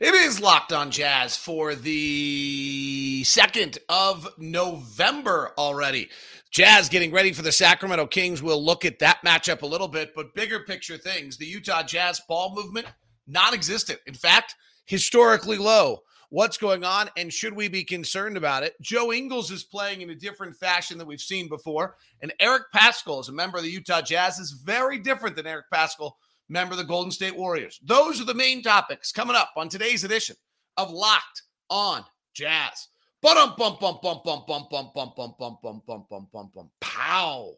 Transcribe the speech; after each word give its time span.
It 0.00 0.14
is 0.14 0.38
Locked 0.38 0.72
on 0.72 0.92
Jazz 0.92 1.36
for 1.36 1.74
the 1.74 3.22
2nd 3.24 3.78
of 3.88 4.28
November 4.38 5.52
already. 5.58 6.08
Jazz 6.52 6.88
getting 6.88 7.10
ready 7.10 7.32
for 7.32 7.42
the 7.42 7.50
Sacramento 7.50 8.06
Kings. 8.06 8.40
We'll 8.40 8.64
look 8.64 8.84
at 8.84 9.00
that 9.00 9.18
matchup 9.26 9.62
a 9.62 9.66
little 9.66 9.88
bit, 9.88 10.12
but 10.14 10.36
bigger 10.36 10.60
picture 10.60 10.98
things. 10.98 11.36
The 11.36 11.46
Utah 11.46 11.82
Jazz 11.82 12.20
ball 12.28 12.54
movement, 12.54 12.86
non 13.26 13.52
existent. 13.54 13.98
In 14.06 14.14
fact, 14.14 14.54
historically 14.86 15.58
low. 15.58 16.02
What's 16.30 16.58
going 16.58 16.84
on, 16.84 17.10
and 17.16 17.32
should 17.32 17.54
we 17.54 17.66
be 17.66 17.82
concerned 17.82 18.36
about 18.36 18.62
it? 18.62 18.74
Joe 18.80 19.12
Ingles 19.12 19.50
is 19.50 19.64
playing 19.64 20.02
in 20.02 20.10
a 20.10 20.14
different 20.14 20.54
fashion 20.54 20.98
than 20.98 21.08
we've 21.08 21.20
seen 21.20 21.48
before, 21.48 21.96
and 22.22 22.32
Eric 22.38 22.64
Paschall, 22.72 23.18
as 23.18 23.30
a 23.30 23.32
member 23.32 23.58
of 23.58 23.64
the 23.64 23.70
Utah 23.70 24.02
Jazz, 24.02 24.38
is 24.38 24.52
very 24.52 24.98
different 24.98 25.34
than 25.34 25.46
Eric 25.46 25.66
Paschall 25.74 26.12
member 26.48 26.72
of 26.72 26.78
the 26.78 26.84
Golden 26.84 27.10
State 27.10 27.36
Warriors. 27.36 27.78
Those 27.84 28.20
are 28.20 28.24
the 28.24 28.34
main 28.34 28.62
topics 28.62 29.12
coming 29.12 29.36
up 29.36 29.52
on 29.56 29.68
today's 29.68 30.04
edition 30.04 30.36
of 30.76 30.90
Locked 30.90 31.42
on 31.70 32.04
Jazz. 32.34 32.88
Bum 33.20 33.54
bum 33.58 33.76
bum 33.80 33.98
bum 34.00 34.20
bum 34.24 34.44
bum 34.46 34.64
bum 34.70 34.90
bum 34.94 35.12
bum 35.16 35.34
bum 35.38 35.56
bum 35.62 35.82
bum 35.86 36.06
bum 36.08 36.28
bum 36.32 36.50
bum 36.54 36.70
pow. 36.80 37.52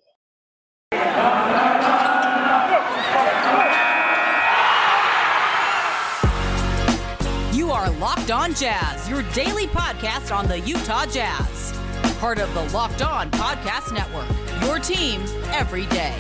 You 7.52 7.70
are 7.70 7.90
Locked 7.98 8.30
On 8.30 8.54
Jazz, 8.54 9.08
your 9.08 9.22
daily 9.34 9.66
podcast 9.66 10.34
on 10.34 10.48
the 10.48 10.60
Utah 10.60 11.06
Jazz. 11.06 11.78
Part 12.18 12.38
of 12.38 12.52
the 12.54 12.64
Locked 12.74 13.02
On 13.02 13.30
Podcast 13.30 13.92
Network. 13.92 14.28
Your 14.62 14.78
team 14.78 15.22
every 15.52 15.86
day. 15.86 16.16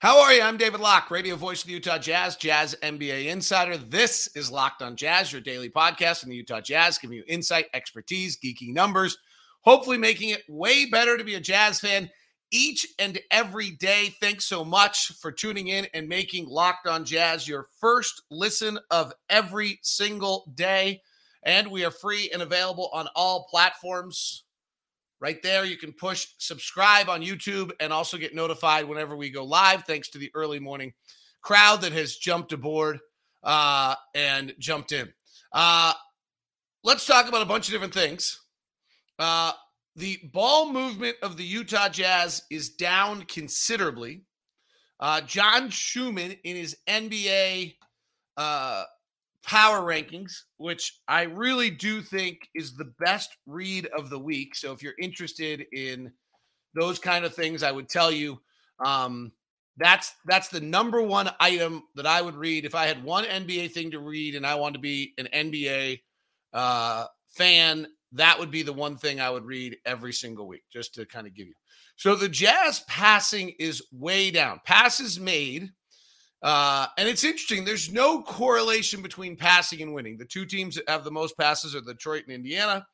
How 0.00 0.22
are 0.22 0.32
you? 0.32 0.40
I'm 0.40 0.56
David 0.56 0.80
Locke, 0.80 1.10
radio 1.10 1.36
voice 1.36 1.60
of 1.60 1.66
the 1.66 1.74
Utah 1.74 1.98
Jazz, 1.98 2.34
Jazz 2.34 2.74
NBA 2.82 3.26
insider. 3.26 3.76
This 3.76 4.34
is 4.34 4.50
Locked 4.50 4.80
on 4.80 4.96
Jazz, 4.96 5.30
your 5.30 5.42
daily 5.42 5.68
podcast 5.68 6.22
in 6.22 6.30
the 6.30 6.36
Utah 6.36 6.62
Jazz, 6.62 6.96
giving 6.96 7.18
you 7.18 7.24
insight, 7.28 7.66
expertise, 7.74 8.38
geeky 8.38 8.72
numbers, 8.72 9.18
hopefully 9.60 9.98
making 9.98 10.30
it 10.30 10.42
way 10.48 10.86
better 10.86 11.18
to 11.18 11.22
be 11.24 11.34
a 11.34 11.40
Jazz 11.40 11.80
fan 11.80 12.08
each 12.50 12.86
and 12.98 13.18
every 13.30 13.72
day. 13.72 14.14
Thanks 14.22 14.46
so 14.46 14.64
much 14.64 15.12
for 15.20 15.30
tuning 15.30 15.68
in 15.68 15.86
and 15.92 16.08
making 16.08 16.48
Locked 16.48 16.86
on 16.86 17.04
Jazz 17.04 17.46
your 17.46 17.66
first 17.78 18.22
listen 18.30 18.78
of 18.90 19.12
every 19.28 19.80
single 19.82 20.50
day. 20.54 21.02
And 21.42 21.70
we 21.70 21.84
are 21.84 21.90
free 21.90 22.30
and 22.32 22.40
available 22.40 22.88
on 22.94 23.06
all 23.14 23.46
platforms. 23.50 24.44
Right 25.20 25.42
there, 25.42 25.66
you 25.66 25.76
can 25.76 25.92
push 25.92 26.28
subscribe 26.38 27.10
on 27.10 27.20
YouTube 27.20 27.72
and 27.78 27.92
also 27.92 28.16
get 28.16 28.34
notified 28.34 28.86
whenever 28.86 29.14
we 29.14 29.28
go 29.30 29.44
live, 29.44 29.84
thanks 29.84 30.08
to 30.10 30.18
the 30.18 30.30
early 30.34 30.58
morning 30.58 30.94
crowd 31.42 31.82
that 31.82 31.92
has 31.92 32.16
jumped 32.16 32.52
aboard 32.52 33.00
uh, 33.42 33.94
and 34.14 34.54
jumped 34.58 34.92
in. 34.92 35.12
Uh, 35.52 35.92
let's 36.84 37.06
talk 37.06 37.28
about 37.28 37.42
a 37.42 37.46
bunch 37.46 37.68
of 37.68 37.72
different 37.72 37.94
things. 37.94 38.40
Uh, 39.18 39.52
the 39.96 40.18
ball 40.32 40.72
movement 40.72 41.16
of 41.22 41.36
the 41.36 41.44
Utah 41.44 41.88
Jazz 41.88 42.42
is 42.50 42.70
down 42.70 43.22
considerably. 43.24 44.22
Uh, 44.98 45.20
John 45.22 45.68
Schuhmann, 45.70 46.36
in 46.44 46.56
his 46.56 46.76
NBA 46.88 47.74
uh, 48.36 48.84
power 49.44 49.80
rankings, 49.80 50.32
which 50.58 51.00
I 51.08 51.22
really 51.22 51.70
do 51.70 52.02
think 52.02 52.48
is 52.54 52.74
the 52.74 52.92
best 52.98 53.36
read 53.46 53.86
of 53.86 54.10
the 54.10 54.18
week. 54.18 54.54
So 54.54 54.72
if 54.72 54.82
you're 54.82 54.94
interested 55.00 55.64
in 55.72 56.12
those 56.74 56.98
kind 56.98 57.24
of 57.24 57.34
things, 57.34 57.62
I 57.62 57.72
would 57.72 57.88
tell 57.88 58.10
you 58.10 58.40
um, 58.84 59.32
that's 59.76 60.14
that's 60.26 60.48
the 60.48 60.60
number 60.60 61.02
one 61.02 61.30
item 61.40 61.82
that 61.94 62.06
I 62.06 62.20
would 62.20 62.34
read 62.34 62.64
if 62.64 62.74
I 62.74 62.86
had 62.86 63.02
one 63.02 63.24
NBA 63.24 63.72
thing 63.72 63.90
to 63.92 64.00
read 64.00 64.34
and 64.34 64.46
I 64.46 64.54
wanted 64.54 64.74
to 64.74 64.80
be 64.80 65.14
an 65.18 65.28
NBA 65.32 66.00
uh, 66.52 67.06
fan. 67.28 67.86
That 68.12 68.38
would 68.38 68.50
be 68.50 68.62
the 68.62 68.72
one 68.72 68.96
thing 68.96 69.20
I 69.20 69.30
would 69.30 69.44
read 69.44 69.76
every 69.86 70.12
single 70.12 70.48
week, 70.48 70.64
just 70.72 70.94
to 70.94 71.06
kind 71.06 71.26
of 71.26 71.34
give 71.34 71.46
you. 71.46 71.54
So 71.96 72.14
the 72.14 72.28
Jazz 72.28 72.80
passing 72.88 73.50
is 73.58 73.82
way 73.92 74.30
down. 74.30 74.60
Passes 74.64 75.20
made 75.20 75.70
uh, 76.42 76.86
and 76.96 77.08
it's 77.08 77.24
interesting. 77.24 77.64
There's 77.64 77.92
no 77.92 78.22
correlation 78.22 79.02
between 79.02 79.36
passing 79.36 79.82
and 79.82 79.92
winning. 79.92 80.16
The 80.16 80.24
two 80.24 80.46
teams 80.46 80.74
that 80.76 80.88
have 80.88 81.04
the 81.04 81.10
most 81.10 81.36
passes 81.36 81.74
are 81.74 81.80
Detroit 81.80 82.24
and 82.26 82.34
Indiana, 82.34 82.86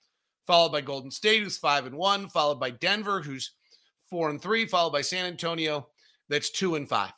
followed 0.46 0.72
by 0.72 0.80
Golden 0.80 1.10
State, 1.10 1.42
who's 1.42 1.58
five 1.58 1.86
and 1.86 1.96
one, 1.96 2.28
followed 2.28 2.58
by 2.58 2.70
Denver, 2.70 3.20
who's 3.20 3.52
four 4.08 4.30
and 4.30 4.40
three, 4.40 4.66
followed 4.66 4.92
by 4.92 5.02
San 5.02 5.26
Antonio, 5.26 5.88
that's 6.28 6.50
two 6.50 6.74
and 6.74 6.88
five. 6.88 7.12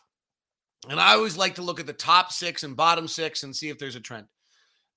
And 0.88 1.00
I 1.00 1.14
always 1.14 1.36
like 1.36 1.56
to 1.56 1.62
look 1.62 1.80
at 1.80 1.86
the 1.86 1.92
top 1.92 2.32
six 2.32 2.62
and 2.62 2.76
bottom 2.76 3.08
six 3.08 3.42
and 3.42 3.54
see 3.54 3.68
if 3.68 3.78
there's 3.78 3.96
a 3.96 4.00
trend. 4.00 4.26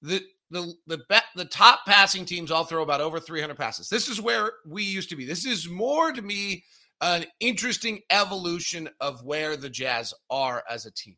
The 0.02 0.22
the 0.50 0.74
the 0.86 1.00
the 1.36 1.46
top 1.46 1.86
passing 1.88 2.26
teams 2.26 2.52
all 2.52 2.66
throw 2.66 2.84
about 2.84 3.02
over 3.02 3.20
300 3.20 3.56
passes. 3.58 3.90
This 3.90 4.08
is 4.08 4.22
where 4.22 4.52
we 4.66 4.84
used 4.84 5.10
to 5.10 5.16
be. 5.16 5.26
This 5.26 5.46
is 5.46 5.70
more 5.70 6.12
to 6.12 6.22
me 6.22 6.64
an 7.02 7.26
interesting 7.40 8.00
evolution 8.12 8.88
of 9.00 9.24
where 9.24 9.58
the 9.58 9.70
Jazz 9.70 10.14
are 10.30 10.64
as 10.70 10.86
a 10.86 10.92
team. 10.92 11.16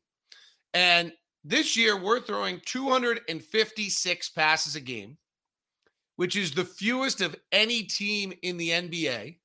And 0.73 1.11
this 1.43 1.75
year, 1.77 1.97
we're 1.97 2.21
throwing 2.21 2.61
256 2.65 4.29
passes 4.29 4.75
a 4.75 4.81
game, 4.81 5.17
which 6.15 6.35
is 6.35 6.51
the 6.51 6.65
fewest 6.65 7.21
of 7.21 7.35
any 7.51 7.83
team 7.83 8.33
in 8.41 8.57
the 8.57 8.69
NBA. 8.69 9.37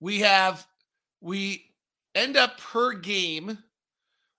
We 0.00 0.20
have, 0.20 0.66
we 1.20 1.74
end 2.14 2.36
up 2.36 2.58
per 2.58 2.92
game 2.92 3.58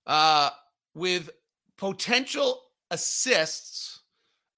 uh, 0.08 0.50
with 0.94 1.30
potential 1.78 2.62
assists 2.90 4.02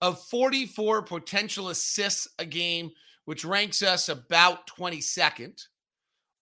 of 0.01 0.21
44 0.23 1.03
potential 1.03 1.69
assists 1.69 2.27
a 2.39 2.45
game, 2.45 2.91
which 3.25 3.45
ranks 3.45 3.81
us 3.81 4.09
about 4.09 4.67
22nd. 4.67 5.63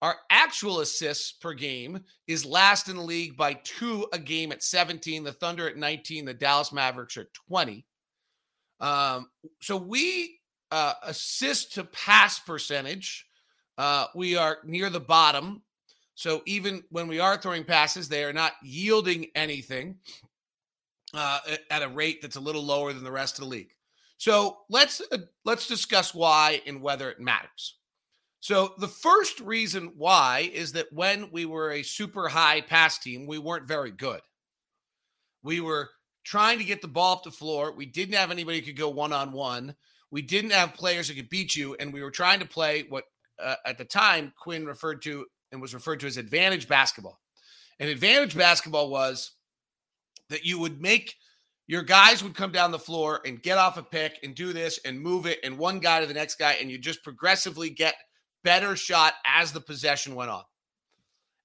Our 0.02 0.16
actual 0.30 0.80
assists 0.80 1.30
per 1.30 1.54
game 1.54 2.00
is 2.26 2.44
last 2.44 2.88
in 2.88 2.96
the 2.96 3.02
league 3.02 3.36
by 3.36 3.54
two 3.54 4.08
a 4.12 4.18
game 4.18 4.50
at 4.50 4.64
17, 4.64 5.22
the 5.22 5.32
Thunder 5.32 5.68
at 5.68 5.76
19, 5.76 6.24
the 6.24 6.34
Dallas 6.34 6.72
Mavericks 6.72 7.16
are 7.16 7.28
20. 7.48 7.86
Um, 8.80 9.30
so 9.60 9.76
we 9.76 10.40
uh, 10.72 10.94
assist 11.04 11.74
to 11.74 11.84
pass 11.84 12.40
percentage, 12.40 13.26
uh, 13.78 14.06
we 14.16 14.36
are 14.36 14.58
near 14.64 14.90
the 14.90 15.00
bottom. 15.00 15.62
So 16.16 16.42
even 16.46 16.82
when 16.90 17.06
we 17.06 17.20
are 17.20 17.36
throwing 17.36 17.62
passes, 17.62 18.08
they 18.08 18.24
are 18.24 18.32
not 18.32 18.54
yielding 18.60 19.26
anything 19.36 19.98
uh, 21.14 21.38
at 21.70 21.82
a 21.82 21.88
rate 21.88 22.20
that's 22.20 22.36
a 22.36 22.40
little 22.40 22.64
lower 22.64 22.92
than 22.92 23.04
the 23.04 23.12
rest 23.12 23.38
of 23.38 23.44
the 23.44 23.50
league. 23.50 23.70
So 24.18 24.58
let's 24.68 25.00
uh, 25.12 25.18
let's 25.44 25.68
discuss 25.68 26.12
why 26.12 26.60
and 26.66 26.82
whether 26.82 27.08
it 27.08 27.20
matters. 27.20 27.76
So 28.42 28.74
the 28.76 28.88
first 28.88 29.38
reason 29.38 29.92
why 29.96 30.50
is 30.52 30.72
that 30.72 30.92
when 30.92 31.30
we 31.30 31.46
were 31.46 31.70
a 31.70 31.84
super 31.84 32.26
high 32.26 32.60
pass 32.60 32.98
team, 32.98 33.24
we 33.24 33.38
weren't 33.38 33.68
very 33.68 33.92
good. 33.92 34.20
We 35.44 35.60
were 35.60 35.90
trying 36.24 36.58
to 36.58 36.64
get 36.64 36.82
the 36.82 36.88
ball 36.88 37.18
up 37.18 37.22
the 37.22 37.30
floor. 37.30 37.72
We 37.72 37.86
didn't 37.86 38.16
have 38.16 38.32
anybody 38.32 38.58
who 38.58 38.66
could 38.66 38.76
go 38.76 38.88
one 38.88 39.12
on 39.12 39.30
one. 39.30 39.76
We 40.10 40.22
didn't 40.22 40.50
have 40.50 40.74
players 40.74 41.08
who 41.08 41.14
could 41.14 41.30
beat 41.30 41.54
you, 41.54 41.76
and 41.78 41.92
we 41.92 42.02
were 42.02 42.10
trying 42.10 42.40
to 42.40 42.44
play 42.44 42.84
what 42.88 43.04
uh, 43.40 43.54
at 43.64 43.78
the 43.78 43.84
time 43.84 44.32
Quinn 44.36 44.66
referred 44.66 45.02
to 45.02 45.24
and 45.52 45.62
was 45.62 45.72
referred 45.72 46.00
to 46.00 46.08
as 46.08 46.16
advantage 46.16 46.66
basketball. 46.66 47.20
And 47.78 47.88
advantage 47.88 48.36
basketball 48.36 48.90
was 48.90 49.36
that 50.30 50.44
you 50.44 50.58
would 50.58 50.80
make 50.80 51.14
your 51.68 51.82
guys 51.82 52.24
would 52.24 52.34
come 52.34 52.50
down 52.50 52.72
the 52.72 52.78
floor 52.78 53.20
and 53.24 53.40
get 53.40 53.56
off 53.56 53.76
a 53.76 53.84
pick 53.84 54.18
and 54.24 54.34
do 54.34 54.52
this 54.52 54.80
and 54.84 55.00
move 55.00 55.26
it 55.26 55.38
and 55.44 55.56
one 55.56 55.78
guy 55.78 56.00
to 56.00 56.06
the 56.06 56.12
next 56.12 56.40
guy 56.40 56.54
and 56.54 56.68
you 56.68 56.76
just 56.76 57.04
progressively 57.04 57.70
get 57.70 57.94
better 58.42 58.76
shot 58.76 59.14
as 59.24 59.52
the 59.52 59.60
possession 59.60 60.14
went 60.14 60.30
on. 60.30 60.44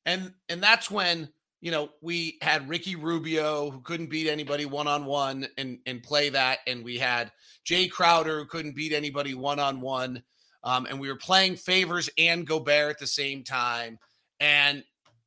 And 0.05 0.33
and 0.49 0.61
that's 0.61 0.89
when, 0.89 1.29
you 1.61 1.71
know, 1.71 1.89
we 2.01 2.37
had 2.41 2.69
Ricky 2.69 2.95
Rubio 2.95 3.69
who 3.69 3.81
couldn't 3.81 4.09
beat 4.09 4.27
anybody 4.29 4.65
one 4.65 4.87
on 4.87 5.05
one 5.05 5.47
and 5.57 5.79
and 5.85 6.01
play 6.01 6.29
that 6.29 6.59
and 6.67 6.83
we 6.83 6.97
had 6.97 7.31
Jay 7.63 7.87
Crowder 7.87 8.39
who 8.39 8.45
couldn't 8.45 8.75
beat 8.75 8.93
anybody 8.93 9.33
one 9.33 9.59
on 9.59 9.81
one. 9.81 10.23
and 10.63 10.99
we 10.99 11.07
were 11.07 11.15
playing 11.17 11.55
Favors 11.55 12.09
and 12.17 12.47
Gobert 12.47 12.91
at 12.91 12.99
the 12.99 13.07
same 13.07 13.43
time 13.43 13.99
and 14.39 14.83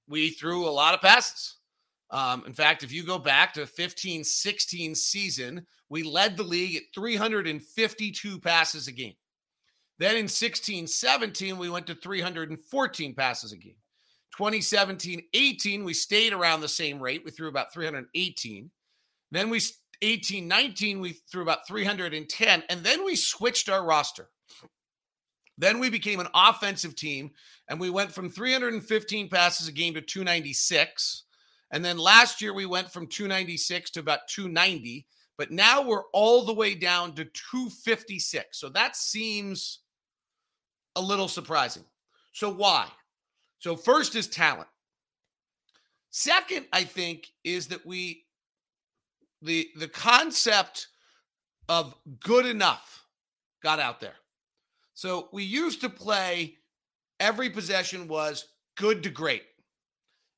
we 0.09 0.31
threw 0.31 0.67
a 0.67 0.71
lot 0.71 0.94
of 0.94 1.00
passes. 1.00 1.56
Um, 2.11 2.43
in 2.47 2.53
fact, 2.53 2.83
if 2.83 2.93
you 2.93 3.05
go 3.05 3.19
back 3.19 3.55
to 3.55 3.67
15 3.67 4.25
16 4.25 4.94
season, 4.94 5.67
we 5.89 6.03
led 6.03 6.37
the 6.37 6.43
league 6.43 6.77
at 6.77 6.83
352 6.94 8.41
passes 8.41 8.89
a 8.89 8.93
game. 8.93 9.15
Then 10.00 10.17
in 10.17 10.29
16 10.29 10.87
17, 10.87 11.58
we 11.58 11.69
went 11.69 11.87
to 11.88 11.94
314 11.94 13.14
passes 13.14 13.52
a 13.52 13.56
game. 13.56 13.76
2017 14.35 15.23
18, 15.35 15.85
we 15.85 15.93
stayed 15.93 16.32
around 16.32 16.62
the 16.62 16.69
same 16.69 16.99
rate. 16.99 17.23
We 17.23 17.31
threw 17.31 17.49
about 17.49 17.75
318. 17.75 18.70
Then 19.31 19.50
we 19.50 19.61
18 20.00 20.49
19, 20.49 21.00
we 21.00 21.12
threw 21.31 21.43
about 21.43 21.69
310. 21.69 22.62
And 22.70 22.82
then 22.82 23.05
we 23.05 23.14
switched 23.14 23.69
our 23.69 23.85
roster. 23.85 24.31
Then 25.58 25.79
we 25.79 25.91
became 25.91 26.20
an 26.20 26.29
offensive 26.35 26.96
team 26.96 27.32
and 27.69 27.79
we 27.79 27.91
went 27.91 28.11
from 28.11 28.31
315 28.31 29.29
passes 29.29 29.69
a 29.69 29.73
game 29.73 29.93
to 29.93 30.00
296. 30.00 31.25
And 31.73 31.85
then 31.85 31.99
last 31.99 32.41
year 32.41 32.55
we 32.55 32.64
went 32.64 32.91
from 32.91 33.06
296 33.06 33.91
to 33.91 34.00
about 34.00 34.29
290, 34.29 35.06
but 35.37 35.50
now 35.50 35.82
we're 35.82 36.06
all 36.14 36.46
the 36.46 36.55
way 36.55 36.75
down 36.75 37.12
to 37.17 37.26
256. 37.26 38.58
So 38.58 38.70
that 38.70 38.96
seems 38.96 39.80
a 40.97 41.01
little 41.01 41.29
surprising. 41.29 41.85
So 42.33 42.51
why? 42.51 42.89
So 43.59 43.77
first 43.77 44.15
is 44.15 44.27
talent. 44.27 44.69
Second, 46.11 46.67
I 46.73 46.85
think, 46.85 47.29
is 47.45 47.69
that 47.69 47.87
we 47.87 48.25
the 49.43 49.69
the 49.77 49.89
concept 49.89 50.89
of 51.69 51.95
good 52.19 52.47
enough 52.47 53.05
got 53.63 53.79
out 53.79 54.01
there. 54.01 54.17
So 54.95 55.29
we 55.33 55.45
used 55.45 55.81
to 55.83 55.89
play 55.89 56.57
every 57.21 57.49
possession 57.49 58.09
was 58.09 58.49
good 58.77 59.03
to 59.05 59.11
great. 59.11 59.45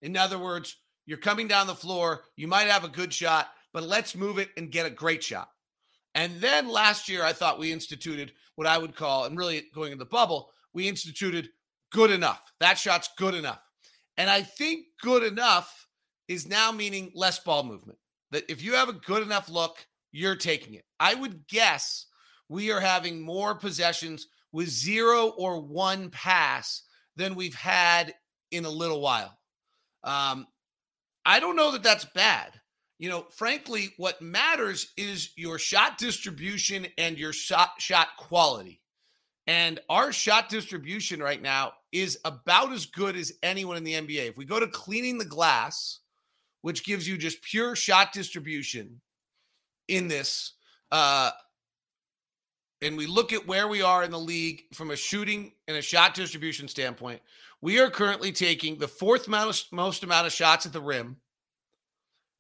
In 0.03 0.17
other 0.17 0.39
words, 0.39 0.77
you're 1.07 1.19
coming 1.19 1.49
down 1.49 1.67
the 1.67 1.75
floor, 1.75 2.25
you 2.37 2.47
might 2.47 2.69
have 2.69 2.85
a 2.85 2.89
good 2.89 3.13
shot, 3.13 3.49
but 3.73 3.83
let's 3.83 4.15
move 4.15 4.39
it 4.39 4.51
and 4.57 4.71
get 4.71 4.87
a 4.87 4.91
great 4.91 5.23
shot. 5.23 5.49
And 6.15 6.41
then 6.41 6.69
last 6.69 7.09
year, 7.09 7.25
I 7.25 7.33
thought 7.33 7.59
we 7.59 7.73
instituted 7.73 8.33
what 8.57 8.67
I 8.67 8.79
would 8.79 8.95
call, 8.95 9.25
and 9.25 9.37
really 9.37 9.65
going 9.75 9.93
in 9.93 9.99
the 9.99 10.05
bubble, 10.05 10.51
we 10.75 10.89
instituted 10.89 11.49
good 11.91 12.11
enough. 12.11 12.53
That 12.61 12.79
shot's 12.79 13.09
good 13.17 13.35
enough. 13.35 13.61
And 14.17 14.29
I 14.29 14.43
think 14.43 14.87
good 15.01 15.23
enough 15.23 15.87
is 16.29 16.47
now 16.47 16.71
meaning 16.71 17.13
less 17.15 17.39
ball 17.39 17.63
movement. 17.63 17.99
That 18.31 18.45
if 18.51 18.63
you 18.63 18.75
have 18.75 18.89
a 18.89 18.95
good 18.95 19.23
enough 19.23 19.49
look, 19.49 19.87
you're 20.13 20.37
taking 20.37 20.75
it. 20.75 20.85
I 21.01 21.15
would 21.15 21.47
guess 21.49 22.07
we 22.49 22.71
are 22.71 22.81
having 22.81 23.21
more 23.21 23.55
possessions 23.55 24.27
with 24.53 24.69
zero 24.69 25.29
or 25.39 25.61
one 25.61 26.11
pass 26.11 26.83
than 27.17 27.35
we've 27.35 27.55
had 27.55 28.15
in 28.51 28.65
a 28.65 28.71
little 28.71 29.01
while. 29.01 29.39
Um, 30.05 30.47
I 31.25 31.41
don't 31.41 31.57
know 31.57 31.73
that 31.73 31.83
that's 31.83 32.05
bad. 32.05 32.61
You 33.03 33.09
know, 33.09 33.27
frankly, 33.31 33.95
what 33.97 34.23
matters 34.23 34.93
is 34.97 35.31
your 35.35 35.59
shot 35.59 35.99
distribution 35.99 36.87
and 36.97 37.19
your 37.19 37.33
shot 37.33 37.71
shot 37.79 38.11
quality. 38.17 38.81
And 39.49 39.81
our 39.91 40.13
shot 40.13 40.49
distribution 40.49 41.21
right 41.21 41.43
now 41.43 41.73
is 41.91 42.17
about 42.25 42.71
as 42.71 42.87
good 42.87 43.17
as 43.17 43.33
anyone 43.43 43.77
in 43.77 43.83
the 43.83 43.95
NBA. 43.95 44.29
If 44.29 44.37
we 44.37 44.45
go 44.45 44.61
to 44.61 44.69
cleaning 44.69 45.19
the 45.19 45.25
glass, 45.25 45.99
which 46.61 46.85
gives 46.85 47.09
you 47.09 47.19
just 47.19 47.43
pure 47.43 47.75
shot 47.75 48.13
distribution 48.13 49.01
in 49.89 50.07
this, 50.07 50.53
uh, 50.93 51.33
and 52.83 52.97
we 52.97 53.09
look 53.09 53.33
at 53.33 53.49
where 53.49 53.67
we 53.67 53.83
are 53.83 54.05
in 54.05 54.13
the 54.13 54.17
league 54.17 54.63
from 54.75 54.93
a 54.93 54.97
shooting 54.97 55.51
and 55.67 55.77
a 55.77 55.83
shot 55.83 56.15
distribution 56.15 56.69
standpoint, 56.69 57.21
we 57.61 57.81
are 57.81 57.91
currently 57.91 58.31
taking 58.31 58.79
the 58.79 58.87
fourth 58.87 59.27
most, 59.27 59.73
most 59.73 60.05
amount 60.05 60.29
of 60.29 60.33
shots 60.33 60.67
at 60.67 60.73
the 60.73 60.81
rim 60.81 61.17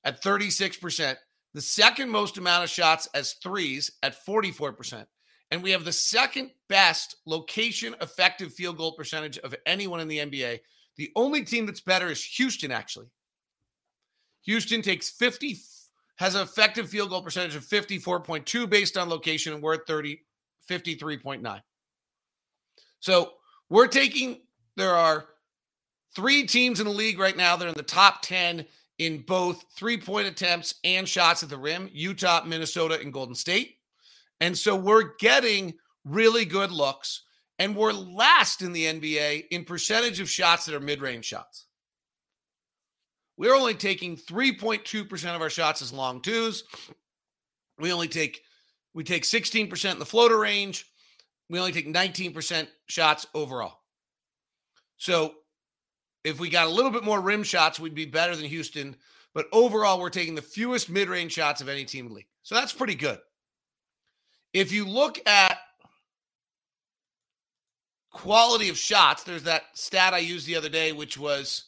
at 0.04 0.22
36%, 0.22 1.16
the 1.54 1.60
second 1.60 2.10
most 2.10 2.38
amount 2.38 2.64
of 2.64 2.70
shots 2.70 3.08
as 3.14 3.34
threes 3.34 3.90
at 4.02 4.25
44%. 4.25 5.06
And 5.50 5.62
we 5.62 5.70
have 5.72 5.84
the 5.84 5.93
second 5.93 6.50
best 6.69 7.16
location 7.26 7.94
effective 8.00 8.54
field 8.54 8.78
goal 8.78 8.93
percentage 8.93 9.38
of 9.38 9.54
anyone 9.66 10.00
in 10.00 10.08
the 10.08 10.19
NBA. 10.19 10.60
The 10.96 11.10
only 11.14 11.44
team 11.44 11.66
that's 11.66 11.81
better 11.81 12.08
is 12.08 12.25
Houston, 12.25 12.72
actually. 12.72 13.08
Houston 14.44 14.82
takes 14.82 15.10
50, 15.10 15.58
has 16.16 16.34
an 16.34 16.43
effective 16.43 16.88
field 16.88 17.10
goal 17.10 17.22
percentage 17.22 17.54
of 17.54 17.64
54.2 17.64 18.69
based 18.69 18.96
on 18.96 19.08
location, 19.08 19.52
and 19.52 19.62
we're 19.62 19.75
at 19.75 19.87
30, 19.87 20.20
53.9. 20.70 21.60
So 23.00 23.32
we're 23.69 23.88
taking, 23.88 24.40
there 24.76 24.94
are 24.94 25.26
three 26.14 26.46
teams 26.46 26.81
in 26.81 26.87
the 26.87 26.93
league 26.93 27.19
right 27.19 27.37
now 27.37 27.56
that 27.56 27.64
are 27.64 27.69
in 27.69 27.75
the 27.75 27.82
top 27.82 28.22
10 28.22 28.64
in 29.02 29.22
both 29.22 29.64
three 29.76 29.99
point 29.99 30.28
attempts 30.28 30.76
and 30.84 31.08
shots 31.08 31.43
at 31.43 31.49
the 31.49 31.56
rim 31.56 31.90
Utah, 31.93 32.44
Minnesota, 32.44 32.99
and 33.00 33.12
Golden 33.12 33.34
State. 33.34 33.76
And 34.40 34.56
so 34.56 34.76
we're 34.76 35.14
getting 35.19 35.75
really 36.04 36.44
good 36.44 36.70
looks, 36.70 37.22
and 37.58 37.76
we're 37.76 37.93
last 37.93 38.62
in 38.62 38.72
the 38.72 38.84
NBA 38.84 39.46
in 39.50 39.64
percentage 39.64 40.20
of 40.20 40.31
shots 40.31 40.66
that 40.66 40.75
are 40.75 40.81
mid 40.81 41.00
range 41.00 41.25
shots. 41.25 41.66
We're 43.37 43.54
only 43.54 43.75
taking 43.75 44.16
3.2% 44.16 45.34
of 45.34 45.40
our 45.40 45.50
shots 45.50 45.82
as 45.82 45.93
long 45.93 46.20
twos. 46.20 46.64
We 47.78 47.93
only 47.93 48.08
take 48.08 48.43
we 48.94 49.04
take 49.04 49.25
16% 49.25 49.93
in 49.93 49.99
the 49.99 50.04
floater 50.04 50.38
range. 50.38 50.84
We 51.49 51.58
only 51.58 51.72
take 51.72 51.87
19% 51.87 52.69
shots 52.87 53.26
overall. 53.34 53.78
So 54.99 55.34
if 56.24 56.38
we 56.38 56.48
got 56.48 56.66
a 56.66 56.70
little 56.70 56.90
bit 56.90 57.04
more 57.04 57.20
rim 57.20 57.42
shots, 57.42 57.80
we'd 57.80 57.94
be 57.94 58.06
better 58.06 58.36
than 58.36 58.46
Houston. 58.46 58.96
But 59.34 59.46
overall, 59.52 59.98
we're 59.98 60.10
taking 60.10 60.34
the 60.34 60.42
fewest 60.42 60.90
mid 60.90 61.08
range 61.08 61.32
shots 61.32 61.60
of 61.60 61.69
any 61.69 61.84
team 61.84 62.06
in 62.06 62.10
the 62.10 62.16
league. 62.16 62.26
So 62.42 62.54
that's 62.54 62.72
pretty 62.72 62.94
good. 62.94 63.19
If 64.52 64.72
you 64.72 64.86
look 64.86 65.19
at 65.26 65.58
quality 68.10 68.69
of 68.69 68.76
shots, 68.76 69.24
there's 69.24 69.44
that 69.44 69.62
stat 69.74 70.12
I 70.12 70.19
used 70.19 70.46
the 70.46 70.56
other 70.56 70.69
day, 70.69 70.92
which 70.92 71.16
was 71.16 71.64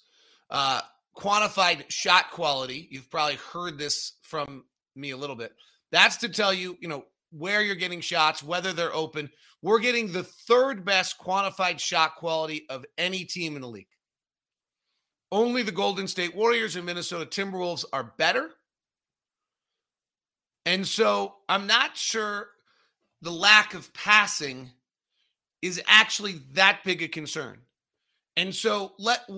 uh, 0.50 0.82
quantified 1.16 1.84
shot 1.88 2.30
quality. 2.30 2.88
You've 2.90 3.10
probably 3.10 3.36
heard 3.52 3.78
this 3.78 4.12
from 4.22 4.64
me 4.94 5.10
a 5.10 5.16
little 5.16 5.36
bit. 5.36 5.52
That's 5.90 6.18
to 6.18 6.28
tell 6.28 6.52
you, 6.52 6.76
you 6.80 6.88
know, 6.88 7.04
where 7.30 7.62
you're 7.62 7.74
getting 7.74 8.00
shots, 8.00 8.42
whether 8.42 8.72
they're 8.72 8.94
open. 8.94 9.30
We're 9.62 9.80
getting 9.80 10.12
the 10.12 10.22
third 10.22 10.84
best 10.84 11.18
quantified 11.18 11.78
shot 11.78 12.16
quality 12.16 12.66
of 12.68 12.84
any 12.98 13.24
team 13.24 13.56
in 13.56 13.62
the 13.62 13.68
league. 13.68 13.88
Only 15.34 15.64
the 15.64 15.72
Golden 15.72 16.06
State 16.06 16.36
Warriors 16.36 16.76
and 16.76 16.86
Minnesota 16.86 17.26
Timberwolves 17.26 17.84
are 17.92 18.14
better. 18.18 18.50
And 20.64 20.86
so 20.86 21.34
I'm 21.48 21.66
not 21.66 21.96
sure 21.96 22.50
the 23.20 23.32
lack 23.32 23.74
of 23.74 23.92
passing 23.94 24.70
is 25.60 25.82
actually 25.88 26.40
that 26.52 26.82
big 26.84 27.02
a 27.02 27.08
concern. 27.08 27.58
And 28.36 28.54
so 28.54 28.92
let 28.96 29.28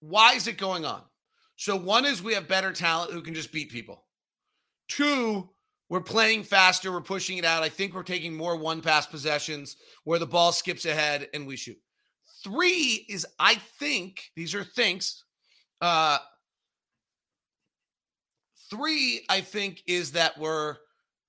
why 0.00 0.34
is 0.34 0.46
it 0.46 0.58
going 0.58 0.84
on? 0.84 1.00
So 1.56 1.74
one 1.74 2.04
is 2.04 2.22
we 2.22 2.34
have 2.34 2.46
better 2.46 2.70
talent 2.70 3.12
who 3.12 3.22
can 3.22 3.32
just 3.32 3.50
beat 3.50 3.70
people. 3.70 4.04
Two, 4.88 5.48
we're 5.88 6.02
playing 6.02 6.42
faster, 6.42 6.92
we're 6.92 7.00
pushing 7.00 7.38
it 7.38 7.46
out. 7.46 7.62
I 7.62 7.70
think 7.70 7.94
we're 7.94 8.02
taking 8.02 8.36
more 8.36 8.56
one 8.56 8.82
pass 8.82 9.06
possessions 9.06 9.76
where 10.04 10.18
the 10.18 10.26
ball 10.26 10.52
skips 10.52 10.84
ahead 10.84 11.28
and 11.32 11.46
we 11.46 11.56
shoot. 11.56 11.78
Three 12.44 13.06
is 13.08 13.26
I 13.38 13.54
think 13.54 14.32
these 14.36 14.54
are 14.54 14.64
things 14.64 15.24
uh, 15.80 16.18
three, 18.70 19.24
I 19.28 19.40
think, 19.40 19.82
is 19.86 20.12
that 20.12 20.38
we're 20.38 20.76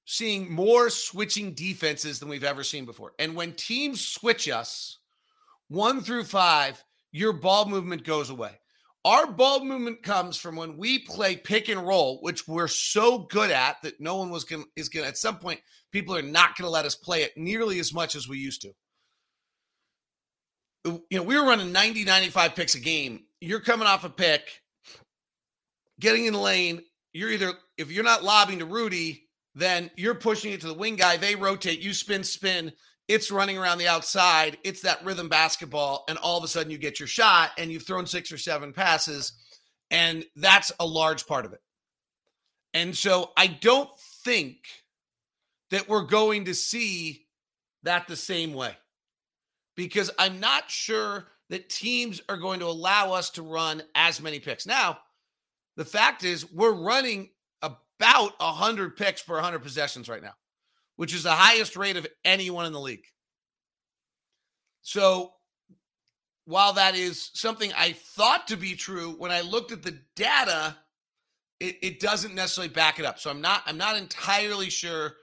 seeing 0.05 0.51
more 0.51 0.89
switching 0.89 1.53
defenses 1.53 2.19
than 2.19 2.29
we've 2.29 2.43
ever 2.43 2.63
seen 2.63 2.85
before. 2.85 3.13
And 3.19 3.35
when 3.35 3.53
teams 3.53 4.05
switch 4.05 4.49
us 4.49 4.99
one 5.67 6.01
through 6.01 6.25
five, 6.25 6.83
your 7.11 7.33
ball 7.33 7.65
movement 7.65 8.03
goes 8.03 8.29
away. 8.29 8.59
Our 9.03 9.25
ball 9.25 9.65
movement 9.65 10.03
comes 10.03 10.37
from 10.37 10.55
when 10.55 10.77
we 10.77 10.99
play 10.99 11.35
pick 11.35 11.69
and 11.69 11.87
roll, 11.87 12.19
which 12.21 12.47
we're 12.47 12.67
so 12.67 13.19
good 13.19 13.49
at 13.49 13.81
that 13.81 13.99
no 13.99 14.17
one 14.17 14.29
was 14.29 14.43
going 14.43 14.65
is 14.75 14.89
going 14.89 15.05
to 15.05 15.09
at 15.09 15.17
some 15.17 15.39
point 15.39 15.59
people 15.91 16.15
are 16.15 16.21
not 16.21 16.55
going 16.55 16.67
to 16.67 16.71
let 16.71 16.85
us 16.85 16.95
play 16.95 17.23
it 17.23 17.31
nearly 17.35 17.79
as 17.79 17.93
much 17.93 18.15
as 18.15 18.27
we 18.27 18.37
used 18.37 18.61
to. 18.61 18.71
You 20.85 21.17
know, 21.17 21.23
we 21.23 21.35
were 21.35 21.45
running 21.45 21.71
90 21.71 22.05
95 22.05 22.55
picks 22.55 22.75
a 22.75 22.79
game 22.79 23.21
you're 23.41 23.59
coming 23.59 23.87
off 23.87 24.05
a 24.05 24.09
pick, 24.09 24.61
getting 25.99 26.25
in 26.25 26.33
the 26.33 26.39
lane. 26.39 26.83
You're 27.11 27.31
either, 27.31 27.53
if 27.77 27.91
you're 27.91 28.05
not 28.05 28.23
lobbing 28.23 28.59
to 28.59 28.65
Rudy, 28.65 29.27
then 29.55 29.91
you're 29.97 30.15
pushing 30.15 30.53
it 30.53 30.61
to 30.61 30.67
the 30.67 30.73
wing 30.73 30.95
guy. 30.95 31.17
They 31.17 31.35
rotate, 31.35 31.81
you 31.81 31.93
spin, 31.93 32.23
spin. 32.23 32.71
It's 33.07 33.31
running 33.31 33.57
around 33.57 33.79
the 33.79 33.87
outside. 33.87 34.57
It's 34.63 34.83
that 34.83 35.03
rhythm 35.03 35.27
basketball. 35.27 36.05
And 36.07 36.17
all 36.19 36.37
of 36.37 36.43
a 36.43 36.47
sudden 36.47 36.71
you 36.71 36.77
get 36.77 36.99
your 36.99 37.07
shot 37.07 37.51
and 37.57 37.69
you've 37.69 37.85
thrown 37.85 38.05
six 38.05 38.31
or 38.31 38.37
seven 38.37 38.71
passes. 38.71 39.33
And 39.89 40.23
that's 40.37 40.71
a 40.79 40.85
large 40.85 41.27
part 41.27 41.45
of 41.45 41.51
it. 41.51 41.59
And 42.73 42.95
so 42.95 43.31
I 43.35 43.47
don't 43.47 43.89
think 44.23 44.57
that 45.71 45.89
we're 45.89 46.05
going 46.05 46.45
to 46.45 46.53
see 46.53 47.25
that 47.83 48.07
the 48.07 48.15
same 48.15 48.53
way 48.53 48.77
because 49.75 50.11
I'm 50.17 50.39
not 50.39 50.69
sure 50.69 51.27
that 51.51 51.69
teams 51.69 52.21
are 52.29 52.37
going 52.37 52.61
to 52.61 52.65
allow 52.65 53.11
us 53.11 53.29
to 53.31 53.41
run 53.41 53.83
as 53.93 54.21
many 54.21 54.39
picks. 54.39 54.65
Now, 54.65 54.99
the 55.75 55.85
fact 55.85 56.23
is, 56.23 56.49
we're 56.49 56.71
running 56.71 57.29
about 57.61 58.39
100 58.39 58.95
picks 58.95 59.21
per 59.21 59.35
100 59.35 59.59
possessions 59.59 60.07
right 60.07 60.23
now, 60.23 60.33
which 60.95 61.13
is 61.13 61.23
the 61.23 61.31
highest 61.31 61.75
rate 61.75 61.97
of 61.97 62.07
anyone 62.23 62.65
in 62.65 62.71
the 62.71 62.79
league. 62.79 63.03
So, 64.81 65.33
while 66.45 66.73
that 66.73 66.95
is 66.95 67.29
something 67.33 67.71
I 67.77 67.91
thought 67.91 68.47
to 68.47 68.55
be 68.55 68.75
true, 68.75 69.11
when 69.17 69.31
I 69.31 69.41
looked 69.41 69.73
at 69.73 69.83
the 69.83 69.99
data, 70.15 70.77
it, 71.59 71.77
it 71.81 71.99
doesn't 71.99 72.33
necessarily 72.33 72.73
back 72.73 72.97
it 72.97 73.05
up. 73.05 73.19
So 73.19 73.29
I'm 73.29 73.41
not 73.41 73.61
I'm 73.65 73.77
not 73.77 73.97
entirely 73.97 74.69
sure 74.69 75.15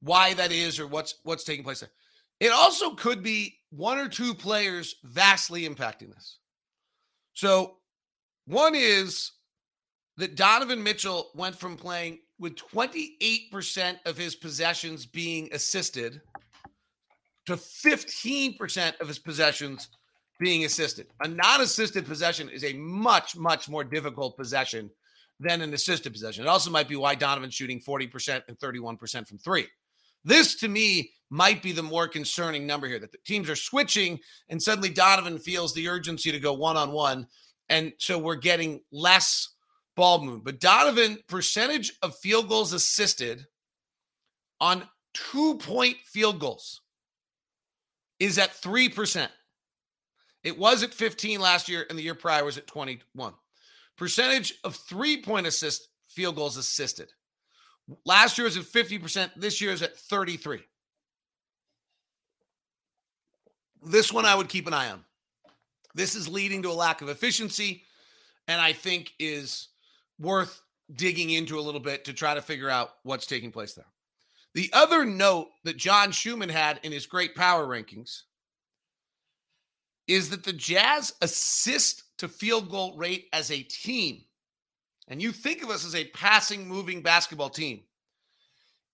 why 0.00 0.34
that 0.34 0.52
is 0.52 0.78
or 0.78 0.86
what's 0.86 1.16
what's 1.24 1.44
taking 1.44 1.64
place 1.64 1.80
there. 1.80 1.90
It 2.40 2.52
also 2.52 2.94
could 2.94 3.22
be 3.22 3.58
one 3.70 3.98
or 3.98 4.08
two 4.08 4.34
players 4.34 4.96
vastly 5.04 5.68
impacting 5.68 6.12
this. 6.12 6.38
So, 7.34 7.76
one 8.46 8.74
is 8.74 9.32
that 10.16 10.34
Donovan 10.34 10.82
Mitchell 10.82 11.30
went 11.34 11.54
from 11.54 11.76
playing 11.76 12.18
with 12.38 12.56
28% 12.56 13.98
of 14.06 14.16
his 14.16 14.34
possessions 14.34 15.06
being 15.06 15.48
assisted 15.52 16.20
to 17.46 17.52
15% 17.54 19.00
of 19.00 19.08
his 19.08 19.18
possessions 19.18 19.88
being 20.38 20.64
assisted. 20.64 21.06
A 21.22 21.28
non 21.28 21.60
assisted 21.60 22.06
possession 22.06 22.48
is 22.48 22.64
a 22.64 22.72
much, 22.72 23.36
much 23.36 23.68
more 23.68 23.84
difficult 23.84 24.36
possession 24.36 24.90
than 25.38 25.60
an 25.60 25.72
assisted 25.74 26.12
possession. 26.12 26.44
It 26.44 26.48
also 26.48 26.70
might 26.70 26.88
be 26.88 26.96
why 26.96 27.14
Donovan's 27.14 27.54
shooting 27.54 27.80
40% 27.80 28.42
and 28.48 28.58
31% 28.58 29.28
from 29.28 29.38
three. 29.38 29.66
This 30.24 30.56
to 30.56 30.68
me 30.68 31.12
might 31.30 31.62
be 31.62 31.72
the 31.72 31.82
more 31.82 32.08
concerning 32.08 32.66
number 32.66 32.88
here 32.88 32.98
that 32.98 33.12
the 33.12 33.18
teams 33.24 33.48
are 33.48 33.56
switching 33.56 34.18
and 34.48 34.62
suddenly 34.62 34.90
Donovan 34.90 35.38
feels 35.38 35.72
the 35.72 35.88
urgency 35.88 36.32
to 36.32 36.40
go 36.40 36.52
one 36.52 36.76
on 36.76 36.90
one. 36.92 37.26
And 37.68 37.92
so 37.98 38.18
we're 38.18 38.34
getting 38.34 38.80
less 38.90 39.54
ball 39.96 40.20
movement. 40.20 40.44
But 40.44 40.60
Donovan, 40.60 41.18
percentage 41.28 41.92
of 42.02 42.16
field 42.16 42.48
goals 42.48 42.72
assisted 42.72 43.46
on 44.60 44.82
two 45.14 45.56
point 45.58 45.98
field 46.04 46.40
goals 46.40 46.80
is 48.18 48.38
at 48.38 48.52
3%. 48.60 49.28
It 50.42 50.58
was 50.58 50.82
at 50.82 50.94
15 50.94 51.40
last 51.40 51.68
year, 51.68 51.86
and 51.88 51.98
the 51.98 52.02
year 52.02 52.14
prior 52.14 52.44
was 52.44 52.58
at 52.58 52.66
21. 52.66 53.34
Percentage 53.96 54.54
of 54.64 54.76
three 54.76 55.22
point 55.22 55.46
assist 55.46 55.88
field 56.08 56.36
goals 56.36 56.56
assisted. 56.56 57.10
Last 58.04 58.38
year 58.38 58.44
was 58.44 58.56
at 58.56 58.64
50%. 58.64 59.30
This 59.36 59.60
year 59.60 59.72
is 59.72 59.82
at 59.82 59.96
33. 59.96 60.60
This 63.82 64.12
one 64.12 64.26
I 64.26 64.34
would 64.34 64.48
keep 64.48 64.66
an 64.66 64.74
eye 64.74 64.90
on. 64.90 65.04
This 65.94 66.14
is 66.14 66.28
leading 66.28 66.62
to 66.62 66.70
a 66.70 66.72
lack 66.72 67.02
of 67.02 67.08
efficiency, 67.08 67.84
and 68.46 68.60
I 68.60 68.72
think 68.72 69.12
is 69.18 69.68
worth 70.18 70.60
digging 70.94 71.30
into 71.30 71.58
a 71.58 71.62
little 71.62 71.80
bit 71.80 72.04
to 72.04 72.12
try 72.12 72.34
to 72.34 72.42
figure 72.42 72.68
out 72.68 72.90
what's 73.02 73.26
taking 73.26 73.50
place 73.50 73.74
there. 73.74 73.86
The 74.54 74.70
other 74.72 75.04
note 75.04 75.48
that 75.64 75.76
John 75.76 76.10
Schuhmann 76.10 76.48
had 76.48 76.80
in 76.82 76.92
his 76.92 77.06
great 77.06 77.34
power 77.34 77.66
rankings 77.66 78.22
is 80.08 80.30
that 80.30 80.42
the 80.42 80.52
Jazz 80.52 81.14
assist 81.22 82.02
to 82.18 82.28
field 82.28 82.68
goal 82.68 82.96
rate 82.96 83.28
as 83.32 83.50
a 83.50 83.62
team, 83.62 84.22
and 85.10 85.20
you 85.20 85.32
think 85.32 85.62
of 85.62 85.70
us 85.70 85.84
as 85.84 85.96
a 85.96 86.06
passing, 86.06 86.66
moving 86.66 87.02
basketball 87.02 87.50
team, 87.50 87.80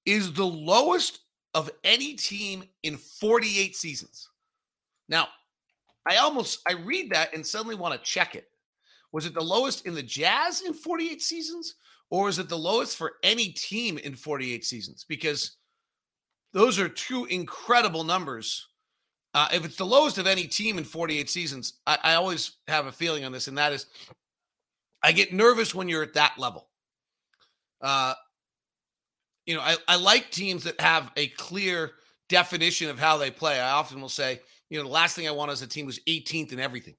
is 0.07 0.33
the 0.33 0.47
lowest 0.47 1.21
of 1.55 1.71
any 1.85 2.15
team 2.15 2.65
in 2.83 2.97
48 2.97 3.77
seasons. 3.77 4.29
Now, 5.09 5.29
I 6.09 6.17
almost 6.17 6.61
I 6.67 6.73
read 6.73 7.11
that 7.11 7.35
and 7.35 7.47
suddenly 7.47 7.75
want 7.75 7.95
to 7.95 8.11
check 8.11 8.35
it. 8.35 8.49
Was 9.13 9.27
it 9.27 9.35
the 9.35 9.43
lowest 9.43 9.87
in 9.87 9.95
the 9.95 10.03
Jazz 10.03 10.63
in 10.63 10.73
48 10.73 11.23
seasons? 11.23 11.75
Or 12.09 12.29
is 12.29 12.39
it 12.39 12.49
the 12.49 12.59
lowest 12.59 12.97
for 12.97 13.15
any 13.23 13.49
team 13.49 13.99
in 13.99 14.15
48 14.15 14.65
seasons? 14.65 15.05
Because 15.09 15.57
those 16.53 16.79
are 16.79 16.89
two 16.89 17.25
incredible 17.27 18.05
numbers. 18.05 18.69
Uh, 19.35 19.49
if 19.53 19.65
it's 19.65 19.77
the 19.77 19.85
lowest 19.85 20.17
of 20.17 20.27
any 20.27 20.45
team 20.45 20.79
in 20.79 20.85
48 20.85 21.29
seasons, 21.29 21.75
I, 21.87 21.99
I 22.03 22.15
always 22.15 22.53
have 22.69 22.87
a 22.87 22.93
feeling 22.93 23.25
on 23.25 23.33
this, 23.33 23.49
and 23.49 23.59
that 23.59 23.73
is 23.73 23.87
I 25.07 25.13
get 25.13 25.33
nervous 25.33 25.73
when 25.73 25.89
you're 25.89 26.03
at 26.03 26.15
that 26.15 26.33
level. 26.37 26.67
Uh, 27.81 28.15
you 29.47 29.55
know, 29.55 29.61
I, 29.61 29.77
I 29.87 29.95
like 29.95 30.33
teams 30.33 30.65
that 30.65 30.81
have 30.81 31.13
a 31.17 31.29
clear 31.29 31.93
definition 32.29 32.91
of 32.91 32.99
how 32.99 33.17
they 33.17 33.31
play. 33.31 33.61
I 33.61 33.71
often 33.71 34.01
will 34.01 34.09
say, 34.09 34.41
you 34.69 34.77
know, 34.77 34.83
the 34.83 34.91
last 34.91 35.15
thing 35.15 35.29
I 35.29 35.31
want 35.31 35.53
is 35.53 35.63
a 35.63 35.67
team 35.69 35.87
was 35.87 36.01
18th 36.09 36.53
in 36.53 36.59
everything. 36.59 36.97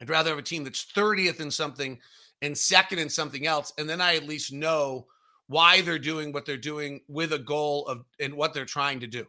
I'd 0.00 0.08
rather 0.08 0.30
have 0.30 0.38
a 0.38 0.42
team 0.42 0.64
that's 0.64 0.86
30th 0.86 1.38
in 1.38 1.50
something 1.50 1.98
and 2.40 2.56
second 2.56 2.98
in 2.98 3.10
something 3.10 3.46
else. 3.46 3.74
And 3.76 3.86
then 3.86 4.00
I 4.00 4.16
at 4.16 4.26
least 4.26 4.54
know 4.54 5.06
why 5.48 5.82
they're 5.82 5.98
doing 5.98 6.32
what 6.32 6.46
they're 6.46 6.56
doing 6.56 7.02
with 7.08 7.34
a 7.34 7.38
goal 7.38 7.86
of 7.88 8.06
and 8.18 8.32
what 8.32 8.54
they're 8.54 8.64
trying 8.64 9.00
to 9.00 9.06
do. 9.06 9.26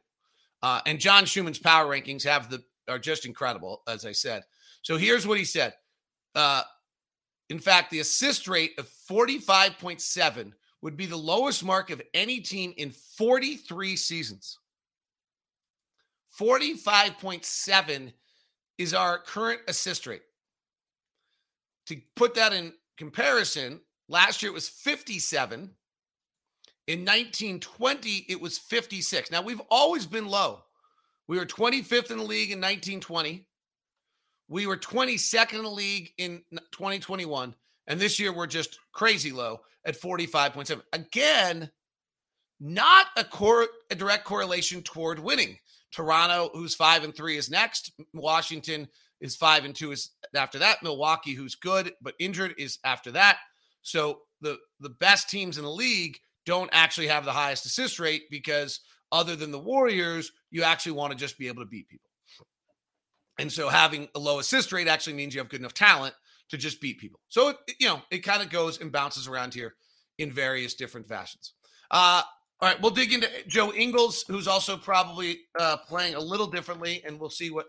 Uh, 0.64 0.80
and 0.86 1.02
John 1.02 1.26
Schuhmann's 1.26 1.60
power 1.60 1.86
rankings 1.86 2.24
have 2.24 2.50
the 2.50 2.64
are 2.88 2.98
just 2.98 3.26
incredible, 3.26 3.82
as 3.90 4.06
I 4.06 4.14
said. 4.14 4.44
So 4.84 4.96
here's 4.96 5.28
what 5.28 5.38
he 5.38 5.44
said. 5.44 5.74
Uh, 6.34 6.62
in 7.50 7.60
fact, 7.60 7.92
the 7.92 8.00
assist 8.00 8.48
rate 8.48 8.74
of 8.78 8.90
45.7 9.10 10.52
would 10.82 10.98
be 10.98 11.06
the 11.06 11.18
lowest 11.18 11.64
mark 11.64 11.90
of 11.90 12.02
any 12.14 12.40
team 12.40 12.74
in 12.78 12.92
43 12.92 13.96
seasons. 13.96 14.60
45.7 16.40 18.14
is 18.78 18.94
our 18.94 19.18
current 19.18 19.62
assist 19.68 20.06
rate. 20.06 20.22
To 21.88 22.00
put 22.16 22.36
that 22.36 22.54
in 22.54 22.74
comparison, 22.98 23.80
last 24.08 24.44
year 24.44 24.52
it 24.52 24.56
was 24.56 24.70
57. 24.70 25.72
In 26.88 27.00
1920, 27.00 28.26
it 28.30 28.40
was 28.40 28.58
56. 28.58 29.32
Now, 29.32 29.42
we've 29.42 29.62
always 29.70 30.06
been 30.06 30.28
low. 30.28 30.64
We 31.28 31.38
were 31.38 31.46
25th 31.46 32.12
in 32.12 32.18
the 32.18 32.24
league 32.24 32.52
in 32.52 32.60
1920. 32.60 33.46
We 34.48 34.68
were 34.68 34.78
22nd 34.78 35.54
in 35.54 35.64
the 35.64 35.70
league 35.70 36.12
in 36.18 36.42
2021. 36.72 37.54
And 37.88 38.00
this 38.00 38.20
year, 38.20 38.34
we're 38.34 38.48
just 38.48 38.80
crazy 38.92 39.32
low 39.32 39.62
at 39.86 40.00
45.7. 40.00 40.82
Again, 40.94 41.72
not 42.60 43.08
a, 43.16 43.24
cor- 43.24 43.68
a 43.90 43.96
direct 43.96 44.26
correlation 44.26 44.82
toward 44.82 45.20
winning. 45.20 45.58
Toronto, 45.92 46.50
who's 46.54 46.76
five 46.76 47.04
and 47.04 47.16
three, 47.16 47.38
is 47.38 47.50
next. 47.50 47.92
Washington 48.14 48.88
is 49.22 49.36
five 49.36 49.66
and 49.66 49.76
two 49.76 49.92
is 49.92 50.12
after 50.36 50.60
that. 50.60 50.84
Milwaukee, 50.84 51.34
who's 51.34 51.56
good 51.56 51.94
but 52.02 52.16
injured, 52.20 52.54
is 52.58 52.80
after 52.84 53.12
that. 53.12 53.38
So 53.82 54.22
the 54.42 54.58
the 54.80 54.90
best 54.90 55.30
teams 55.30 55.58
in 55.58 55.64
the 55.64 55.72
league 55.72 56.20
don't 56.46 56.70
actually 56.74 57.08
have 57.08 57.26
the 57.26 57.32
highest 57.32 57.66
assist 57.66 58.00
rate 58.00 58.24
because 58.30 58.82
other 59.12 59.36
than 59.36 59.52
the 59.52 59.60
Warriors, 59.60 60.32
you 60.52 60.64
actually 60.64 60.92
want 60.94 61.12
to 61.12 61.18
just 61.18 61.38
be 61.38 61.48
able 61.48 61.64
to 61.64 61.70
beat 61.70 61.88
people. 61.88 62.07
And 63.40 63.52
so 63.52 63.70
having 63.70 64.08
a 64.16 64.20
low 64.20 64.40
assist 64.40 64.72
rate 64.72 64.88
actually 64.88 65.14
means 65.14 65.34
you 65.34 65.40
have 65.40 65.50
good 65.50 65.60
enough 65.60 65.74
talent 65.74 66.16
to 66.50 66.58
just 66.58 66.82
beat 66.82 67.00
people. 67.00 67.20
So 67.30 67.50
it, 67.50 67.58
you 67.80 67.88
know 67.88 68.02
it 68.12 68.20
kind 68.20 68.42
of 68.42 68.50
goes 68.50 68.80
and 68.80 68.92
bounces 68.92 69.28
around 69.28 69.54
here 69.54 69.76
in 70.18 70.32
various 70.32 70.74
different 70.74 71.08
fashions. 71.08 71.54
Uh, 71.92 72.22
all 72.60 72.70
right, 72.70 72.82
we'll 72.82 72.92
dig 72.92 73.14
into 73.14 73.30
Joe 73.48 73.72
Ingles, 73.72 74.26
who's 74.28 74.48
also 74.48 74.78
probably 74.78 75.42
uh, 75.60 75.78
playing 75.88 76.16
a 76.16 76.20
little 76.20 76.48
differently, 76.48 77.04
and 77.06 77.20
we'll 77.20 77.30
see 77.30 77.52
what 77.52 77.68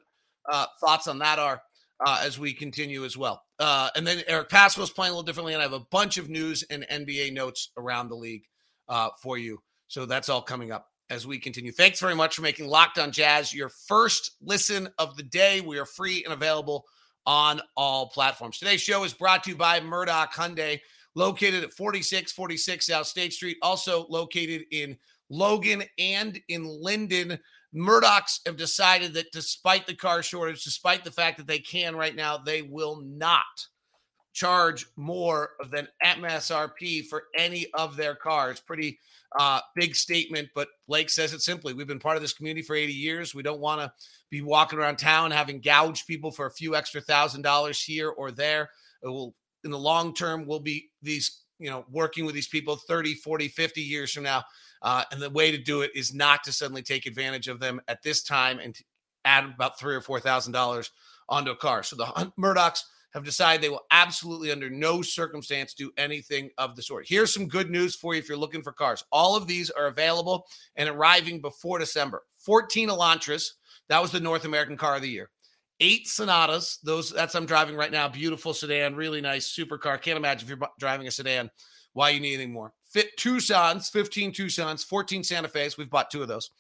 uh, 0.51 0.65
thoughts 0.81 1.07
on 1.07 1.19
that 1.19 1.39
are 1.39 1.61
uh, 2.05 2.23
as 2.25 2.39
we 2.39 2.55
continue 2.55 3.05
as 3.05 3.17
well. 3.17 3.43
Uh, 3.59 3.91
and 3.95 4.07
then 4.07 4.23
Eric 4.27 4.49
Paschall's 4.49 4.91
playing 4.91 5.11
a 5.11 5.15
little 5.15 5.27
differently, 5.27 5.53
and 5.53 5.61
I 5.61 5.65
have 5.65 5.75
a 5.75 5.81
bunch 5.81 6.17
of 6.17 6.31
news 6.31 6.65
and 6.71 6.87
NBA 6.91 7.35
notes 7.35 7.71
around 7.77 8.09
the 8.09 8.15
league 8.15 8.45
uh, 8.89 9.11
for 9.23 9.37
you. 9.37 9.61
So 9.89 10.07
that's 10.07 10.29
all 10.31 10.43
coming 10.43 10.73
up 10.73 10.89
as 11.11 11.27
we 11.27 11.39
continue. 11.39 11.73
Thanks 11.73 12.01
very 12.01 12.15
much 12.15 12.37
for 12.37 12.43
making 12.43 12.69
Locked 12.69 12.99
On 12.99 13.11
Jazz 13.11 13.55
your 13.55 13.69
first 13.69 14.33
listen 14.43 14.89
of 14.99 15.17
the 15.17 15.23
day. 15.23 15.61
We 15.61 15.79
are 15.79 15.87
free 15.87 16.25
and 16.25 16.33
available 16.33 16.87
on 17.27 17.61
all 17.77 18.09
platforms. 18.09 18.59
Today's 18.59 18.81
show 18.81 19.05
is 19.05 19.13
brought 19.13 19.45
to 19.45 19.51
you 19.51 19.57
by 19.57 19.81
Murdock 19.81 20.35
Hyundai 20.35 20.81
located 21.15 21.65
at 21.65 21.73
4646 21.73 22.87
South 22.87 23.07
State 23.07 23.33
Street, 23.33 23.57
also 23.63 24.07
located 24.09 24.63
in 24.71 24.97
Logan 25.31 25.83
and 25.99 26.41
in 26.49 26.65
Lindon. 26.65 27.39
Murdocks 27.75 28.41
have 28.47 28.57
decided 28.57 29.15
that 29.15 29.33
despite 29.33 29.87
the 29.87 29.95
car 29.95 30.23
shortage, 30.23 30.65
despite 30.65 31.05
the 31.05 31.11
fact 31.11 31.37
that 31.37 31.47
they 31.47 31.59
can 31.59 31.97
right 31.97 32.15
now, 32.15 32.39
they 32.39 32.63
will 32.63 33.03
not 33.03 33.45
charge 34.39 34.87
more 34.97 35.51
than 35.71 35.89
MSRP 36.05 37.07
for 37.07 37.25
any 37.37 37.67
of 37.75 37.97
their 37.97 38.15
cars. 38.15 38.61
Pretty 38.61 38.99
uh, 39.39 39.61
big 39.75 39.97
statement, 39.97 40.49
but 40.55 40.69
Blake 40.87 41.11
says 41.11 41.33
it 41.33 41.43
simply. 41.43 41.75
We've 41.75 41.89
been 41.89 41.99
part 41.99 42.17
of 42.17 42.23
this 42.23 42.33
community 42.33 42.63
for 42.63 42.77
80 42.77 42.93
years. 42.93 43.35
We 43.35 43.43
don't 43.43 43.61
want 43.61 43.81
to 43.81 43.93
be 44.31 44.41
walking 44.41 44.79
around 44.79 44.97
town 44.97 45.33
having 45.33 45.61
gouged 45.61 46.07
people 46.07 46.31
for 46.31 46.47
a 46.47 46.53
few 46.53 46.77
extra 46.77 47.01
thousand 47.01 47.43
dollars 47.43 47.83
here 47.83 48.11
or 48.11 48.31
there. 48.31 48.71
It 49.03 49.09
will 49.09 49.35
in 49.65 49.73
the 49.73 49.79
long 49.79 50.15
term 50.15 50.47
we'll 50.47 50.61
be 50.61 50.89
these 51.03 51.43
you 51.59 51.69
know 51.69 51.85
working 51.91 52.25
with 52.25 52.35
these 52.35 52.47
people 52.47 52.77
30 52.77 53.15
40 53.15 53.49
50 53.49 53.81
years 53.81 54.13
from 54.13 54.23
now 54.23 54.45
uh, 54.83 55.03
and 55.11 55.21
the 55.21 55.31
way 55.31 55.51
to 55.51 55.59
do 55.59 55.83
it 55.83 55.91
is 55.97 56.15
not 56.15 56.45
to 56.45 56.53
suddenly 56.53 56.83
take 56.83 57.07
advantage 57.07 57.49
of 57.49 57.59
them 57.59 57.81
at 57.89 58.01
this 58.05 58.23
time 58.23 58.61
and 58.61 58.79
add 59.25 59.45
about 59.45 59.79
three 59.79 59.97
or 59.97 60.01
four 60.01 60.21
thousand 60.21 60.53
dollars 60.53 60.93
onto 61.29 61.51
a 61.51 61.57
car 61.57 61.83
so 61.83 61.97
the 61.97 62.33
murdocks 62.39 62.83
have 63.15 63.25
decided 63.25 63.63
they 63.63 63.69
will 63.69 63.87
absolutely 63.91 64.53
under 64.53 64.69
no 64.69 65.03
circumstance 65.03 65.75
do 65.75 65.91
anything 65.97 66.51
of 66.59 66.77
the 66.77 66.83
sort 66.83 67.07
here's 67.09 67.33
some 67.33 67.49
good 67.49 67.71
news 67.71 67.95
for 67.95 68.15
you 68.15 68.21
if 68.21 68.29
you're 68.29 68.39
looking 68.39 68.63
for 68.63 68.73
cars 68.73 69.05
all 69.13 69.37
of 69.37 69.47
these 69.47 69.71
are 69.71 69.87
available 69.87 70.47
and 70.77 70.89
arriving 70.89 71.41
before 71.41 71.79
december 71.79 72.23
14 72.45 72.89
elantras 72.89 73.45
that 73.89 74.03
was 74.03 74.13
the 74.13 74.21
north 74.21 74.45
american 74.45 74.77
car 74.77 74.97
of 74.97 75.03
the 75.03 75.09
year 75.09 75.31
eight 75.81 76.07
Sonatas. 76.07 76.79
Those 76.83 77.11
that's 77.11 77.35
I'm 77.35 77.47
driving 77.47 77.77
right 77.77 77.93
now. 77.93 78.09
Beautiful 78.09 78.55
sedan, 78.55 78.97
really 78.97 79.21
nice 79.21 79.55
supercar. 79.55 80.01
Can't 80.01 80.17
imagine 80.17 80.49
if 80.49 80.49
you're 80.49 80.69
driving 80.79 81.07
a 81.07 81.11
sedan 81.11 81.51
why 81.93 82.11
you 82.11 82.21
need 82.21 82.35
anything 82.35 82.53
more. 82.53 82.73
Fit 82.91 83.17
Tucson's, 83.17 83.89
15 83.91 84.33
Tucson's, 84.33 84.85
14 84.85 85.25
Santa 85.25 85.49
Fe's. 85.49 85.77
We've 85.77 85.91
bought 85.91 86.11
two 86.11 86.23
of 86.23 86.29
those. 86.29 86.51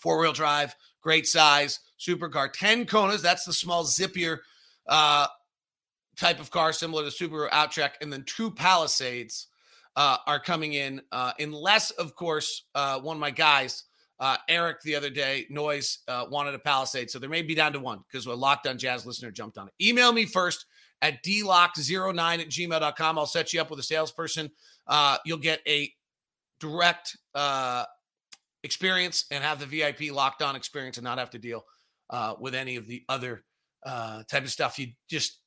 Four 0.00 0.20
wheel 0.20 0.32
drive, 0.32 0.74
great 1.02 1.26
size, 1.26 1.80
supercar. 1.98 2.52
10 2.52 2.86
Konas. 2.86 3.20
That's 3.20 3.44
the 3.44 3.52
small 3.52 3.84
zippier 3.84 4.38
uh, 4.88 5.26
type 6.18 6.40
of 6.40 6.50
car 6.50 6.72
similar 6.72 7.08
to 7.08 7.10
Subaru 7.10 7.48
Outback, 7.52 7.96
and 8.00 8.12
then 8.12 8.24
two 8.24 8.50
Palisades 8.50 9.48
uh, 9.96 10.18
are 10.26 10.40
coming 10.40 10.74
in. 10.74 11.00
Uh, 11.12 11.32
unless, 11.38 11.90
of 11.92 12.14
course, 12.14 12.66
uh, 12.74 13.00
one 13.00 13.16
of 13.16 13.20
my 13.20 13.30
guys, 13.30 13.84
uh, 14.20 14.36
Eric, 14.48 14.80
the 14.82 14.96
other 14.96 15.10
day, 15.10 15.46
Noise 15.48 16.00
uh, 16.08 16.26
wanted 16.28 16.54
a 16.54 16.58
Palisade, 16.58 17.10
so 17.10 17.18
there 17.18 17.30
may 17.30 17.42
be 17.42 17.54
down 17.54 17.72
to 17.72 17.80
one 17.80 18.00
because 18.08 18.26
a 18.26 18.34
locked 18.34 18.66
on 18.66 18.78
jazz 18.78 19.06
listener 19.06 19.30
jumped 19.30 19.58
on 19.58 19.68
it. 19.68 19.74
Email 19.84 20.12
me 20.12 20.24
first 20.24 20.66
at 21.02 21.22
dlock09 21.24 22.40
at 22.40 22.48
gmail.com. 22.48 23.18
I'll 23.18 23.26
set 23.26 23.52
you 23.52 23.60
up 23.60 23.70
with 23.70 23.78
a 23.78 23.84
salesperson. 23.84 24.50
Uh, 24.86 25.18
you'll 25.24 25.38
get 25.38 25.60
a 25.66 25.92
direct 26.58 27.16
experience 28.64 29.24
and 29.30 29.44
have 29.44 29.60
the 29.60 29.66
VIP 29.66 30.12
locked 30.12 30.42
on 30.42 30.56
experience 30.56 30.96
and 30.96 31.04
not 31.04 31.18
have 31.18 31.30
to 31.30 31.38
deal 31.38 31.64
with 32.40 32.56
any 32.56 32.74
of 32.74 32.88
the 32.88 33.04
other 33.08 33.44
type 33.86 34.42
of 34.42 34.50
stuff. 34.50 34.80
You 34.80 34.88
just 35.08 35.38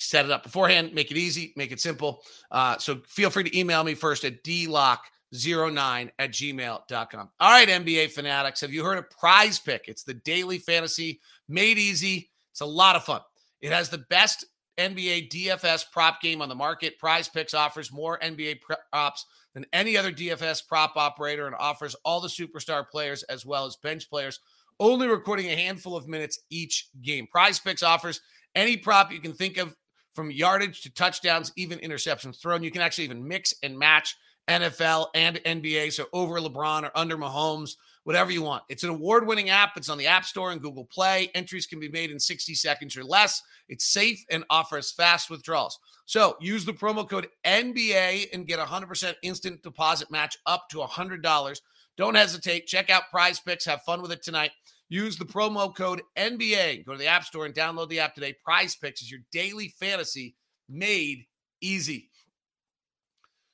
set 0.00 0.24
it 0.24 0.30
up 0.30 0.42
beforehand, 0.42 0.92
make 0.94 1.10
it 1.10 1.16
easy, 1.16 1.52
make 1.56 1.72
it 1.72 1.80
simple. 1.80 2.22
Uh, 2.50 2.76
so 2.78 3.00
feel 3.06 3.30
free 3.30 3.44
to 3.44 3.58
email 3.58 3.84
me 3.84 3.94
first 3.94 4.24
at 4.24 4.42
dlock09 4.42 6.10
at 6.18 6.30
gmail.com. 6.30 7.30
All 7.40 7.50
right, 7.50 7.68
NBA 7.68 8.10
fanatics, 8.10 8.60
have 8.62 8.72
you 8.72 8.82
heard 8.82 8.98
of 8.98 9.10
Prize 9.10 9.58
Pick? 9.58 9.84
It's 9.88 10.02
the 10.02 10.14
daily 10.14 10.58
fantasy 10.58 11.20
made 11.48 11.78
easy. 11.78 12.30
It's 12.50 12.60
a 12.60 12.66
lot 12.66 12.96
of 12.96 13.04
fun. 13.04 13.20
It 13.60 13.72
has 13.72 13.90
the 13.90 13.98
best 14.10 14.46
NBA 14.78 15.30
DFS 15.30 15.90
prop 15.92 16.22
game 16.22 16.40
on 16.40 16.48
the 16.48 16.54
market. 16.54 16.98
Prize 16.98 17.28
Picks 17.28 17.52
offers 17.52 17.92
more 17.92 18.18
NBA 18.20 18.60
props 18.90 19.26
than 19.54 19.66
any 19.72 19.96
other 19.96 20.12
DFS 20.12 20.66
prop 20.66 20.96
operator 20.96 21.46
and 21.46 21.56
offers 21.58 21.94
all 22.04 22.20
the 22.20 22.28
superstar 22.28 22.88
players 22.88 23.22
as 23.24 23.44
well 23.44 23.66
as 23.66 23.76
bench 23.76 24.08
players, 24.08 24.40
only 24.78 25.06
recording 25.06 25.50
a 25.50 25.56
handful 25.56 25.96
of 25.96 26.08
minutes 26.08 26.40
each 26.48 26.88
game. 27.02 27.26
Prize 27.26 27.58
Picks 27.58 27.82
offers 27.82 28.20
any 28.54 28.76
prop 28.76 29.12
you 29.12 29.20
can 29.20 29.32
think 29.32 29.58
of 29.58 29.76
from 30.14 30.30
yardage 30.30 30.82
to 30.82 30.92
touchdowns, 30.92 31.52
even 31.56 31.78
interceptions 31.78 32.40
thrown. 32.40 32.62
You 32.62 32.70
can 32.70 32.82
actually 32.82 33.04
even 33.04 33.26
mix 33.26 33.54
and 33.62 33.78
match 33.78 34.16
NFL 34.48 35.06
and 35.14 35.36
NBA. 35.44 35.92
So 35.92 36.06
over 36.12 36.40
LeBron 36.40 36.84
or 36.84 36.90
under 36.94 37.16
Mahomes, 37.16 37.76
whatever 38.04 38.30
you 38.30 38.42
want. 38.42 38.64
It's 38.68 38.82
an 38.82 38.90
award 38.90 39.26
winning 39.26 39.50
app. 39.50 39.76
It's 39.76 39.88
on 39.88 39.98
the 39.98 40.06
App 40.06 40.24
Store 40.24 40.50
and 40.50 40.60
Google 40.60 40.84
Play. 40.84 41.30
Entries 41.34 41.66
can 41.66 41.78
be 41.78 41.88
made 41.88 42.10
in 42.10 42.18
60 42.18 42.54
seconds 42.54 42.96
or 42.96 43.04
less. 43.04 43.42
It's 43.68 43.84
safe 43.84 44.24
and 44.30 44.44
offers 44.50 44.90
fast 44.90 45.30
withdrawals. 45.30 45.78
So 46.06 46.36
use 46.40 46.64
the 46.64 46.72
promo 46.72 47.08
code 47.08 47.28
NBA 47.46 48.28
and 48.32 48.46
get 48.46 48.58
a 48.58 48.64
100% 48.64 49.14
instant 49.22 49.62
deposit 49.62 50.10
match 50.10 50.36
up 50.46 50.68
to 50.70 50.78
$100. 50.78 51.60
Don't 51.96 52.14
hesitate. 52.16 52.66
Check 52.66 52.90
out 52.90 53.10
Prize 53.10 53.38
Picks. 53.38 53.66
Have 53.66 53.82
fun 53.82 54.02
with 54.02 54.10
it 54.10 54.22
tonight. 54.22 54.50
Use 54.90 55.16
the 55.16 55.24
promo 55.24 55.74
code 55.74 56.02
NBA. 56.18 56.84
Go 56.84 56.92
to 56.92 56.98
the 56.98 57.06
App 57.06 57.24
Store 57.24 57.46
and 57.46 57.54
download 57.54 57.88
the 57.88 58.00
app 58.00 58.14
today. 58.14 58.34
Prize 58.44 58.74
Picks 58.74 59.00
is 59.00 59.10
your 59.10 59.20
daily 59.32 59.72
fantasy 59.78 60.34
made 60.68 61.24
easy. 61.60 62.10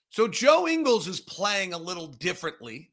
So 0.09 0.26
Joe 0.26 0.66
Ingles 0.66 1.07
is 1.07 1.21
playing 1.21 1.75
a 1.75 1.78
little 1.78 2.07
differently. 2.07 2.90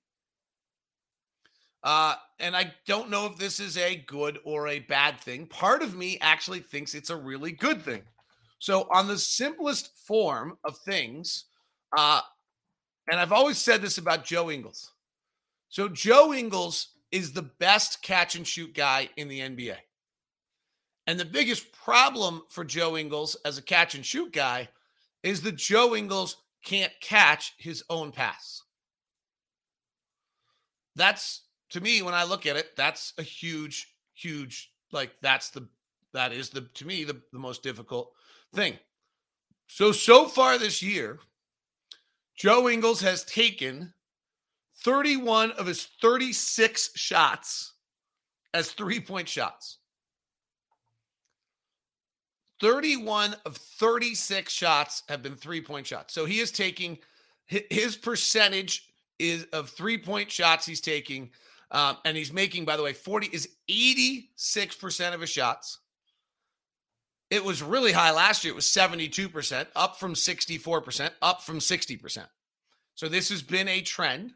Uh, 1.84 2.16
and 2.40 2.56
I 2.56 2.74
don't 2.86 3.10
know 3.10 3.26
if 3.26 3.38
this 3.38 3.62
is 3.62 3.78
a 3.78 3.96
good 4.08 4.40
or 4.44 4.68
a 4.68 4.80
bad 4.80 5.20
thing. 5.20 5.48
Part 5.48 5.82
of 5.82 5.96
me 5.96 6.18
actually 6.22 6.60
thinks 6.60 6.94
it's 6.94 7.10
a 7.10 7.16
really 7.16 7.52
good 7.52 7.82
thing. 7.82 8.04
So, 8.60 8.88
on 8.94 9.10
the 9.10 9.18
simplest 9.18 9.90
form 10.08 10.58
of 10.64 10.78
things, 10.78 11.46
uh, 11.98 12.22
and 13.12 13.20
I've 13.20 13.34
always 13.34 13.58
said 13.58 13.82
this 13.82 13.98
about 13.98 14.24
Joe 14.24 14.50
Ingles. 14.50 14.92
So, 15.68 15.90
Joe 15.90 16.34
Ingles 16.34 16.93
is 17.14 17.32
the 17.32 17.44
best 17.44 18.02
catch 18.02 18.36
and 18.36 18.46
shoot 18.46 18.74
guy 18.74 19.08
in 19.18 19.28
the 19.28 19.40
NBA. 19.40 19.78
And 21.06 21.20
the 21.20 21.26
biggest 21.26 21.72
problem 21.72 22.42
for 22.50 22.66
Joe 22.66 22.98
Ingles 22.98 23.38
as 23.46 23.60
a 23.60 23.62
catch 23.62 23.94
and 23.94 24.04
shoot 24.04 24.34
guy 24.34 24.68
is 25.22 25.42
that 25.44 25.56
Joe 25.56 25.96
Ingles 25.96 26.38
can't 26.66 26.92
catch 27.02 27.54
his 27.60 27.84
own 27.88 28.12
pass. 28.12 28.64
That's 30.96 31.44
to 31.70 31.82
me 31.82 32.02
when 32.02 32.16
I 32.16 32.24
look 32.24 32.48
at 32.48 32.56
it, 32.56 32.76
that's 32.76 33.14
a 33.20 33.24
huge, 33.24 33.94
huge 34.16 34.72
like 34.92 35.12
that's 35.22 35.52
the 35.52 35.68
that 36.14 36.34
is 36.34 36.50
the 36.50 36.62
to 36.62 36.86
me 36.86 37.04
the, 37.04 37.22
the 37.32 37.40
most 37.40 37.62
difficult 37.62 38.12
thing. 38.56 38.80
So 39.68 39.92
so 39.92 40.28
far 40.28 40.58
this 40.58 40.82
year, 40.82 41.20
Joe 42.36 42.70
Ingles 42.70 43.02
has 43.02 43.24
taken 43.24 43.93
31 44.84 45.52
of 45.52 45.66
his 45.66 45.88
36 46.02 46.92
shots 46.96 47.74
as 48.54 48.72
three 48.72 49.00
point 49.00 49.28
shots. 49.30 49.78
31 52.62 53.36
of 53.46 53.58
36 53.58 54.52
shots 54.52 55.04
have 55.10 55.22
been 55.22 55.36
three 55.36 55.62
point 55.62 55.88
shots. 55.88 56.14
So 56.14 56.26
he 56.26 56.40
is 56.40 56.52
taking 56.52 57.00
his 57.46 57.96
percentage 57.96 58.88
is 59.20 59.46
of 59.54 59.70
three 59.70 59.98
point 59.98 60.32
shots 60.32 60.66
he's 60.66 60.82
taking. 60.82 61.32
Um, 61.72 61.98
and 62.06 62.16
he's 62.16 62.32
making, 62.32 62.66
by 62.66 62.78
the 62.78 62.84
way, 62.84 62.94
40 62.94 63.28
is 63.28 63.50
86% 63.68 65.14
of 65.14 65.22
his 65.22 65.30
shots. 65.30 65.80
It 67.32 67.44
was 67.44 67.64
really 67.64 67.92
high 67.92 68.12
last 68.12 68.44
year. 68.44 68.54
It 68.54 68.56
was 68.56 68.68
72%, 68.68 69.66
up 69.76 70.00
from 70.00 70.14
64%, 70.14 71.10
up 71.24 71.42
from 71.42 71.58
60%. 71.58 72.28
So 72.94 73.10
this 73.10 73.30
has 73.30 73.42
been 73.42 73.68
a 73.68 73.82
trend. 73.82 74.34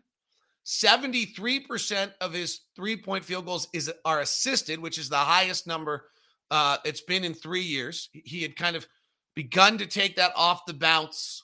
73% 0.68 2.12
of 2.20 2.34
his 2.34 2.60
three-point 2.76 3.24
field 3.24 3.46
goals 3.46 3.70
is 3.74 3.92
are 4.04 4.20
assisted, 4.20 4.80
which 4.80 4.98
is 4.98 5.08
the 5.08 5.16
highest 5.16 5.66
number 5.66 6.04
uh, 6.50 6.78
it's 6.86 7.02
been 7.02 7.24
in 7.24 7.34
three 7.34 7.62
years. 7.62 8.10
He 8.12 8.42
had 8.42 8.56
kind 8.56 8.76
of 8.76 8.88
begun 9.36 9.78
to 9.80 9.86
take 9.86 10.16
that 10.16 10.32
off 10.36 10.66
the 10.66 10.74
bounce 10.74 11.44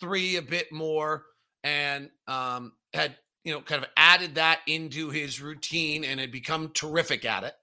three 0.00 0.36
a 0.36 0.42
bit 0.42 0.72
more, 0.72 1.24
and 1.62 2.10
um, 2.26 2.72
had 2.92 3.16
you 3.44 3.52
know 3.52 3.60
kind 3.60 3.82
of 3.82 3.88
added 3.96 4.34
that 4.34 4.60
into 4.66 5.10
his 5.10 5.40
routine 5.40 6.04
and 6.04 6.20
had 6.20 6.32
become 6.32 6.70
terrific 6.74 7.24
at 7.24 7.44
it. 7.44 7.54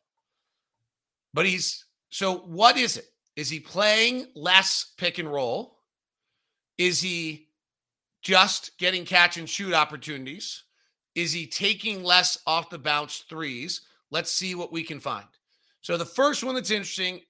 But 1.33 1.45
he's 1.45 1.85
so 2.09 2.37
what 2.37 2.77
is 2.77 2.97
it? 2.97 3.05
Is 3.35 3.49
he 3.49 3.59
playing 3.59 4.27
less 4.35 4.93
pick 4.97 5.19
and 5.19 5.31
roll? 5.31 5.77
Is 6.77 7.01
he 7.01 7.47
just 8.21 8.77
getting 8.77 9.05
catch 9.05 9.37
and 9.37 9.47
shoot 9.47 9.73
opportunities? 9.73 10.63
Is 11.15 11.31
he 11.31 11.47
taking 11.47 12.03
less 12.03 12.37
off 12.45 12.69
the 12.69 12.79
bounce 12.79 13.19
threes? 13.29 13.81
Let's 14.11 14.31
see 14.31 14.55
what 14.55 14.71
we 14.71 14.83
can 14.83 14.99
find. 14.99 15.25
So 15.81 15.97
the 15.97 16.05
first 16.05 16.43
one 16.43 16.55
that's 16.55 16.71
interesting 16.71 17.21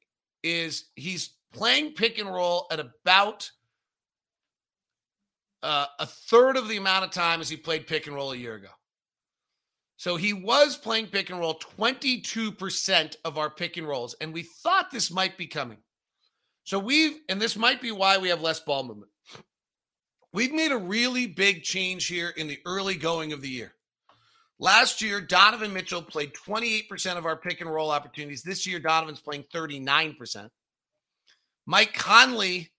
is 0.44 0.86
he's 0.96 1.32
playing 1.54 1.94
pick 1.94 2.18
and 2.18 2.32
roll 2.32 2.68
at 2.72 2.80
about 2.80 3.50
uh, 5.62 5.86
a 6.00 6.06
third 6.06 6.58
of 6.58 6.68
the 6.68 6.78
amount 6.78 7.06
of 7.06 7.12
time 7.12 7.42
as 7.42 7.50
he 7.50 7.58
played 7.58 7.88
pick 7.88 8.08
and 8.08 8.16
roll 8.16 8.32
a 8.32 8.38
year 8.38 8.56
ago. 8.56 8.70
So 9.98 10.16
he 10.16 10.32
was 10.32 10.78
playing 10.78 11.08
pick 11.08 11.30
and 11.30 11.40
roll 11.40 11.60
22% 11.78 13.16
of 13.26 13.38
our 13.38 13.50
pick 13.50 13.76
and 13.76 13.88
rolls, 13.88 14.16
and 14.22 14.34
we 14.34 14.44
thought 14.44 14.92
this 14.92 15.12
might 15.12 15.38
be 15.38 15.46
coming. 15.46 15.80
So 16.64 16.80
we've, 16.80 17.18
and 17.28 17.42
this 17.42 17.58
might 17.58 17.82
be 17.82 17.92
why 17.92 18.18
we 18.18 18.30
have 18.30 18.42
less 18.42 18.62
ball 18.62 18.84
movement. 18.84 19.12
We've 20.32 20.54
made 20.54 20.72
a 20.72 20.78
really 20.78 21.26
big 21.26 21.64
change 21.64 22.08
here 22.08 22.30
in 22.30 22.48
the 22.48 22.60
early 22.66 22.96
going 22.96 23.34
of 23.34 23.42
the 23.42 23.50
year. 23.50 23.74
Last 24.60 25.02
year, 25.02 25.22
Donovan 25.22 25.74
Mitchell 25.74 26.02
played 26.02 26.34
28% 26.34 27.18
of 27.18 27.26
our 27.26 27.38
pick 27.38 27.62
and 27.62 27.72
roll 27.72 27.90
opportunities. 27.90 28.44
This 28.44 28.68
year, 28.68 28.80
Donovan's 28.80 29.22
playing 29.22 29.46
39%. 29.54 30.50
Mike 31.66 31.94
Conley 31.94 32.70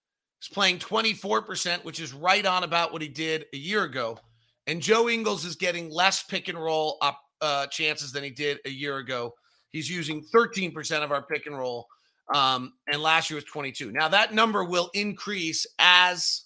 is 0.42 0.48
playing 0.52 0.78
24%, 0.78 1.84
which 1.84 1.98
is 1.98 2.12
right 2.12 2.44
on 2.44 2.64
about 2.64 2.92
what 2.92 3.02
he 3.02 3.08
did 3.08 3.46
a 3.52 3.56
year 3.56 3.84
ago. 3.84 4.18
And 4.66 4.80
Joe 4.82 5.08
Ingles 5.08 5.44
is 5.44 5.56
getting 5.56 5.90
less 5.90 6.22
pick 6.22 6.48
and 6.48 6.58
roll 6.58 6.98
up, 7.00 7.18
uh, 7.40 7.66
chances 7.68 8.12
than 8.12 8.22
he 8.22 8.30
did 8.30 8.58
a 8.66 8.70
year 8.70 8.98
ago. 8.98 9.34
He's 9.70 9.88
using 9.88 10.22
13% 10.34 11.02
of 11.02 11.10
our 11.10 11.22
pick 11.22 11.46
and 11.46 11.56
roll. 11.56 11.86
Um, 12.34 12.74
and 12.92 13.02
last 13.02 13.30
year 13.30 13.36
was 13.36 13.44
22. 13.44 13.90
Now 13.90 14.08
that 14.08 14.34
number 14.34 14.62
will 14.62 14.90
increase 14.94 15.66
as 15.78 16.42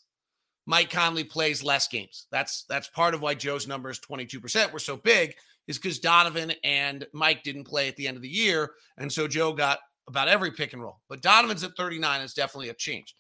Mike 0.66 0.90
Conley 0.90 1.24
plays 1.24 1.62
less 1.62 1.88
games. 1.88 2.26
That's 2.30 2.64
that's 2.68 2.88
part 2.88 3.14
of 3.14 3.20
why 3.20 3.34
Joe's 3.34 3.66
numbers 3.66 4.00
22% 4.00 4.72
were 4.72 4.78
so 4.78 4.96
big 4.96 5.34
is 5.66 5.78
because 5.78 5.98
Donovan 5.98 6.52
and 6.62 7.06
Mike 7.12 7.42
didn't 7.42 7.64
play 7.64 7.88
at 7.88 7.96
the 7.96 8.06
end 8.06 8.16
of 8.16 8.22
the 8.22 8.28
year. 8.28 8.72
And 8.98 9.12
so 9.12 9.26
Joe 9.26 9.52
got 9.52 9.78
about 10.08 10.28
every 10.28 10.50
pick 10.50 10.72
and 10.72 10.82
roll. 10.82 11.00
But 11.08 11.22
Donovan's 11.22 11.64
at 11.64 11.76
39 11.76 12.20
is 12.20 12.34
definitely 12.34 12.68
a 12.68 12.74
change 12.74 13.14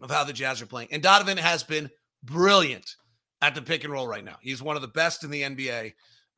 of 0.00 0.10
how 0.10 0.24
the 0.24 0.32
Jazz 0.32 0.60
are 0.60 0.66
playing. 0.66 0.88
And 0.90 1.02
Donovan 1.02 1.38
has 1.38 1.62
been 1.62 1.90
brilliant 2.24 2.88
at 3.40 3.54
the 3.54 3.62
pick 3.62 3.84
and 3.84 3.92
roll 3.92 4.08
right 4.08 4.24
now. 4.24 4.36
He's 4.40 4.62
one 4.62 4.76
of 4.76 4.82
the 4.82 4.88
best 4.88 5.24
in 5.24 5.30
the 5.30 5.42
NBA 5.42 5.92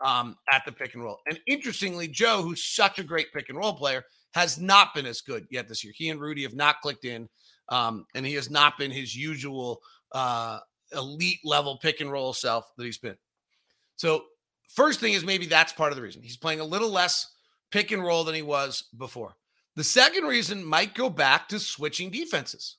um, 0.04 0.36
at 0.52 0.64
the 0.64 0.72
pick 0.72 0.94
and 0.94 1.02
roll. 1.02 1.18
And 1.26 1.38
interestingly, 1.46 2.08
Joe, 2.08 2.42
who's 2.42 2.64
such 2.64 2.98
a 2.98 3.04
great 3.04 3.32
pick 3.32 3.48
and 3.48 3.58
roll 3.58 3.74
player, 3.74 4.04
has 4.34 4.58
not 4.58 4.94
been 4.94 5.06
as 5.06 5.20
good 5.20 5.46
yet 5.50 5.68
this 5.68 5.82
year. 5.82 5.92
He 5.96 6.08
and 6.10 6.20
Rudy 6.20 6.42
have 6.42 6.54
not 6.54 6.80
clicked 6.80 7.04
in. 7.04 7.28
Um, 7.70 8.06
and 8.14 8.26
he 8.26 8.34
has 8.34 8.50
not 8.50 8.78
been 8.78 8.90
his 8.90 9.14
usual 9.14 9.80
uh, 10.12 10.58
elite 10.92 11.40
level 11.44 11.78
pick 11.78 12.00
and 12.00 12.10
roll 12.10 12.32
self 12.32 12.70
that 12.76 12.84
he's 12.84 12.98
been. 12.98 13.16
So, 13.96 14.24
first 14.68 15.00
thing 15.00 15.12
is 15.12 15.24
maybe 15.24 15.46
that's 15.46 15.72
part 15.72 15.92
of 15.92 15.96
the 15.96 16.02
reason 16.02 16.22
he's 16.22 16.36
playing 16.36 16.60
a 16.60 16.64
little 16.64 16.90
less 16.90 17.32
pick 17.70 17.92
and 17.92 18.02
roll 18.02 18.24
than 18.24 18.34
he 18.34 18.42
was 18.42 18.84
before. 18.96 19.36
The 19.76 19.84
second 19.84 20.24
reason 20.24 20.64
might 20.64 20.94
go 20.94 21.08
back 21.08 21.48
to 21.48 21.60
switching 21.60 22.10
defenses. 22.10 22.76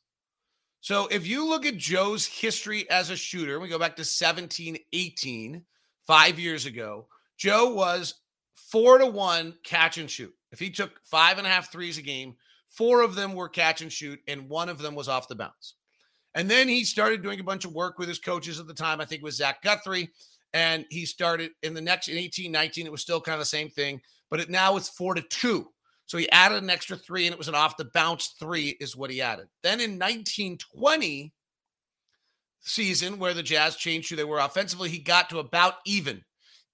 So 0.82 1.08
if 1.08 1.28
you 1.28 1.48
look 1.48 1.66
at 1.66 1.78
Joe's 1.78 2.26
history 2.26 2.90
as 2.90 3.10
a 3.10 3.16
shooter, 3.16 3.60
we 3.60 3.70
go 3.70 3.80
back 3.80 3.96
to 3.98 4.04
17, 4.04 4.78
18, 4.92 5.64
five 6.12 6.40
years 6.40 6.66
ago, 6.66 7.08
Joe 7.38 7.74
was 7.74 8.16
four 8.54 8.98
to 8.98 9.06
one 9.06 9.56
catch 9.64 9.98
and 9.98 10.10
shoot. 10.10 10.34
If 10.52 10.60
he 10.60 10.70
took 10.70 11.00
five 11.04 11.38
and 11.38 11.48
a 11.48 11.50
half 11.50 11.72
threes 11.72 11.98
a 11.98 12.02
game, 12.02 12.36
four 12.72 13.02
of 13.02 13.16
them 13.16 13.34
were 13.34 13.50
catch 13.50 13.82
and 13.82 13.92
shoot, 13.92 14.20
and 14.28 14.50
one 14.50 14.70
of 14.70 14.80
them 14.80 14.96
was 14.96 15.08
off 15.08 15.28
the 15.28 15.36
bounce. 15.36 15.76
And 16.34 16.50
then 16.50 16.68
he 16.68 16.84
started 16.84 17.22
doing 17.22 17.40
a 17.40 17.44
bunch 17.44 17.66
of 17.66 17.74
work 17.74 18.00
with 18.00 18.08
his 18.08 18.20
coaches 18.20 18.60
at 18.60 18.68
the 18.68 18.74
time. 18.74 19.02
I 19.02 19.06
think 19.06 19.22
it 19.22 19.26
was 19.26 19.36
Zach 19.36 19.62
Guthrie. 19.62 20.10
And 20.54 20.86
he 20.90 21.06
started 21.06 21.52
in 21.64 21.74
the 21.74 21.82
next 21.82 22.08
in 22.08 22.18
18, 22.18 22.52
19, 22.52 22.86
it 22.86 22.92
was 22.92 23.02
still 23.02 23.22
kind 23.22 23.36
of 23.36 23.40
the 23.40 23.46
same 23.46 23.70
thing, 23.70 24.02
but 24.30 24.40
it 24.40 24.50
now 24.50 24.76
it's 24.76 24.90
four 24.90 25.14
to 25.14 25.22
two. 25.22 25.70
So 26.06 26.18
he 26.18 26.30
added 26.32 26.62
an 26.62 26.70
extra 26.70 26.98
three, 26.98 27.26
and 27.26 27.34
it 27.34 27.38
was 27.38 27.48
an 27.48 27.56
off 27.56 27.78
the 27.78 27.86
bounce 27.86 28.36
three, 28.38 28.76
is 28.82 28.98
what 28.98 29.12
he 29.12 29.22
added. 29.22 29.48
Then 29.64 29.80
in 29.80 29.92
1920 29.92 31.32
season, 32.60 33.18
where 33.18 33.34
the 33.34 33.44
Jazz 33.44 33.78
changed 33.78 34.10
who 34.10 34.18
they 34.18 34.26
were 34.26 34.40
offensively, 34.40 34.90
he 34.90 35.00
got 35.00 35.30
to 35.30 35.40
about 35.40 35.76
even, 35.86 36.22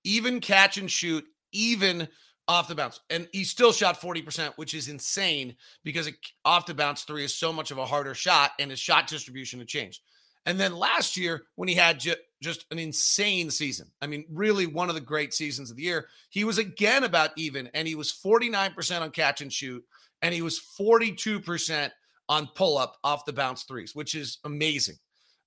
even 0.03 0.39
catch 0.39 0.77
and 0.77 0.89
shoot, 0.89 1.23
even 1.51 2.07
off 2.47 2.67
the 2.67 2.75
bounce. 2.75 2.99
And 3.09 3.27
he 3.31 3.43
still 3.43 3.71
shot 3.71 3.99
40%, 3.99 4.53
which 4.55 4.73
is 4.73 4.87
insane 4.87 5.55
because 5.83 6.09
off 6.45 6.65
the 6.65 6.73
bounce 6.73 7.03
three 7.03 7.23
is 7.23 7.35
so 7.35 7.51
much 7.51 7.71
of 7.71 7.77
a 7.77 7.85
harder 7.85 8.13
shot 8.13 8.51
and 8.59 8.71
his 8.71 8.79
shot 8.79 9.07
distribution 9.07 9.59
had 9.59 9.67
changed. 9.67 10.01
And 10.45 10.57
then 10.57 10.77
last 10.77 11.17
year, 11.17 11.43
when 11.55 11.67
he 11.67 11.75
had 11.75 11.99
ju- 11.99 12.15
just 12.41 12.65
an 12.71 12.79
insane 12.79 13.51
season, 13.51 13.91
I 14.01 14.07
mean, 14.07 14.23
really 14.31 14.65
one 14.65 14.87
of 14.87 14.95
the 14.95 15.01
great 15.01 15.33
seasons 15.33 15.69
of 15.69 15.75
the 15.75 15.83
year, 15.83 16.07
he 16.29 16.45
was 16.45 16.57
again 16.57 17.03
about 17.03 17.31
even 17.35 17.69
and 17.73 17.85
he 17.85 17.95
was 17.95 18.13
49% 18.13 19.01
on 19.01 19.11
catch 19.11 19.41
and 19.41 19.51
shoot 19.51 19.83
and 20.21 20.33
he 20.33 20.41
was 20.41 20.61
42% 20.79 21.91
on 22.29 22.47
pull 22.55 22.77
up 22.77 22.95
off 23.03 23.25
the 23.25 23.33
bounce 23.33 23.63
threes, 23.63 23.93
which 23.93 24.15
is 24.15 24.37
amazing. 24.45 24.95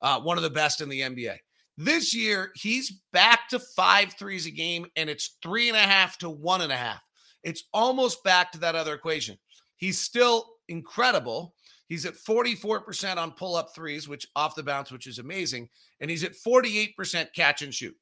Uh, 0.03 0.21
one 0.21 0.37
of 0.37 0.43
the 0.43 0.51
best 0.51 0.81
in 0.81 0.89
the 0.89 1.01
NBA. 1.01 1.37
This 1.83 2.14
year, 2.14 2.53
he's 2.57 3.01
back 3.11 3.49
to 3.49 3.59
five 3.59 4.12
threes 4.19 4.45
a 4.45 4.51
game, 4.51 4.85
and 4.97 5.09
it's 5.09 5.38
three 5.43 5.69
and 5.69 5.79
a 5.79 5.81
half 5.81 6.19
to 6.19 6.29
one 6.29 6.61
and 6.61 6.71
a 6.71 6.77
half. 6.77 7.01
It's 7.43 7.64
almost 7.73 8.23
back 8.23 8.53
to 8.53 8.59
that 8.59 8.75
other 8.75 8.93
equation. 8.93 9.38
He's 9.77 9.99
still 9.99 10.45
incredible. 10.69 11.55
He's 11.88 12.05
at 12.05 12.16
44% 12.16 13.16
on 13.16 13.31
pull 13.31 13.57
up 13.57 13.75
threes, 13.75 14.07
which 14.07 14.27
off 14.37 14.55
the 14.55 14.62
bounce, 14.62 14.93
which 14.93 15.07
is 15.07 15.21
amazing. 15.21 15.71
And 16.01 16.11
he's 16.11 16.23
at 16.23 16.35
48% 16.35 17.33
catch 17.35 17.62
and 17.62 17.73
shoot. 17.73 17.97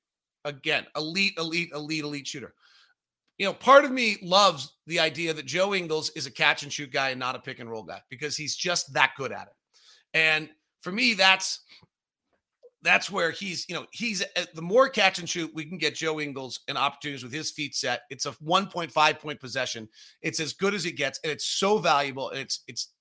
Again, 0.45 0.85
elite, 0.97 1.35
elite, 1.39 1.71
elite, 1.73 2.03
elite 2.03 2.27
shooter. 2.27 2.55
You 3.39 3.47
know, 3.47 3.53
part 3.53 3.85
of 3.85 3.93
me 3.93 4.17
loves 4.21 4.75
the 4.89 4.99
idea 4.99 5.33
that 5.35 5.47
Joe 5.47 5.73
Ingles 5.73 6.11
is 6.17 6.27
a 6.27 6.33
catch 6.33 6.65
and 6.65 6.73
shoot 6.73 6.91
guy 6.91 7.11
and 7.11 7.21
not 7.21 7.37
a 7.37 7.39
pick 7.39 7.61
and 7.61 7.71
roll 7.71 7.85
guy 7.85 8.03
because 8.11 8.37
he's 8.37 8.57
just 8.57 8.93
that 8.95 9.13
good 9.17 9.31
at 9.31 9.47
it. 9.47 9.55
And 10.15 10.49
for 10.83 10.91
me, 10.91 11.15
that's 11.15 11.61
that's 12.83 13.11
where 13.11 13.31
he's, 13.31 13.67
you 13.69 13.75
know, 13.75 13.87
he's 13.93 14.23
uh, 14.23 14.45
the 14.55 14.63
more 14.63 14.89
catch 14.89 15.19
and 15.19 15.29
shoot 15.29 15.51
we 15.55 15.65
can 15.65 15.79
get 15.79 15.95
Joe 15.95 16.21
Ingles 16.21 16.61
and 16.69 16.79
opportunities 16.79 17.25
with 17.25 17.33
his 17.33 17.51
feet 17.51 17.75
set. 17.75 18.03
It's 18.11 18.27
a 18.27 18.33
1.5 18.33 19.19
point 19.19 19.41
possession. 19.41 19.89
It's 20.23 20.41
as 20.41 20.53
good 20.53 20.75
as 20.75 20.87
it 20.87 20.93
gets, 20.93 21.19
and 21.25 21.33
it's 21.33 21.47
so 21.47 21.79
valuable. 21.79 22.31
And 22.31 22.39
it's 22.39 22.63
it's 22.69 22.93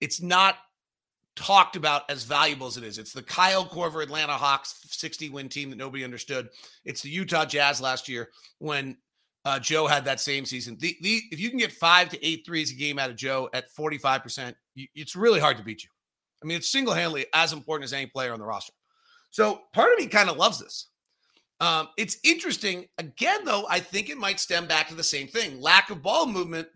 it's 0.00 0.22
not 0.22 0.56
talked 1.36 1.76
about 1.76 2.10
as 2.10 2.24
valuable 2.24 2.66
as 2.66 2.76
it 2.76 2.84
is. 2.84 2.98
It's 2.98 3.12
the 3.12 3.22
Kyle 3.22 3.64
Korver 3.64 4.02
Atlanta 4.02 4.32
Hawks 4.32 4.80
60 4.90 5.28
win 5.30 5.48
team 5.48 5.70
that 5.70 5.76
nobody 5.76 6.04
understood. 6.04 6.48
It's 6.84 7.02
the 7.02 7.10
Utah 7.10 7.44
Jazz 7.44 7.80
last 7.80 8.08
year 8.08 8.30
when 8.58 8.96
uh, 9.44 9.58
Joe 9.58 9.86
had 9.86 10.04
that 10.04 10.20
same 10.20 10.44
season. 10.44 10.76
The, 10.78 10.96
the 11.02 11.22
if 11.30 11.40
you 11.40 11.50
can 11.50 11.58
get 11.58 11.72
five 11.72 12.08
to 12.10 12.26
eight 12.26 12.44
threes 12.44 12.72
a 12.72 12.74
game 12.74 12.98
out 12.98 13.10
of 13.10 13.16
Joe 13.16 13.48
at 13.52 13.74
45%, 13.74 14.54
you, 14.74 14.86
it's 14.94 15.16
really 15.16 15.40
hard 15.40 15.56
to 15.56 15.62
beat 15.62 15.82
you. 15.82 15.90
I 16.42 16.46
mean, 16.46 16.56
it's 16.56 16.68
single 16.68 16.94
handedly 16.94 17.26
as 17.34 17.52
important 17.52 17.84
as 17.84 17.92
any 17.92 18.06
player 18.06 18.32
on 18.32 18.38
the 18.38 18.46
roster. 18.46 18.72
So 19.30 19.62
part 19.72 19.92
of 19.92 19.98
me 19.98 20.06
kind 20.06 20.28
of 20.28 20.36
loves 20.36 20.58
this. 20.58 20.88
Um, 21.60 21.88
it's 21.96 22.18
interesting. 22.24 22.86
Again, 22.98 23.44
though, 23.44 23.66
I 23.68 23.80
think 23.80 24.08
it 24.08 24.18
might 24.18 24.40
stem 24.40 24.66
back 24.66 24.88
to 24.88 24.94
the 24.94 25.04
same 25.04 25.28
thing 25.28 25.60
lack 25.60 25.90
of 25.90 26.02
ball 26.02 26.26
movement. 26.26 26.68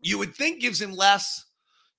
You 0.00 0.18
would 0.18 0.34
think 0.34 0.60
gives 0.60 0.80
him 0.80 0.92
less 0.92 1.46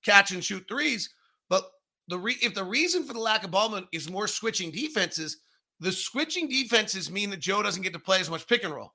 catch 0.06 0.32
and 0.32 0.44
shoot 0.44 0.66
threes, 0.68 1.10
but 1.50 1.66
the 2.08 2.20
re- 2.20 2.38
if 2.42 2.54
the 2.54 2.64
reason 2.64 3.04
for 3.04 3.14
the 3.14 3.20
lack 3.20 3.44
of 3.44 3.52
ball 3.52 3.70
movement 3.70 3.88
is 3.92 4.10
more 4.10 4.28
switching 4.28 4.72
defenses, 4.72 5.38
the 5.80 5.92
switching 5.92 6.48
defenses 6.48 7.10
mean 7.10 7.30
that 7.32 7.40
Joe 7.40 7.64
doesn't 7.64 7.82
get 7.82 7.94
to 7.94 8.00
play 8.00 8.20
as 8.20 8.30
much 8.30 8.48
pick 8.48 8.64
and 8.64 8.74
roll. 8.74 8.94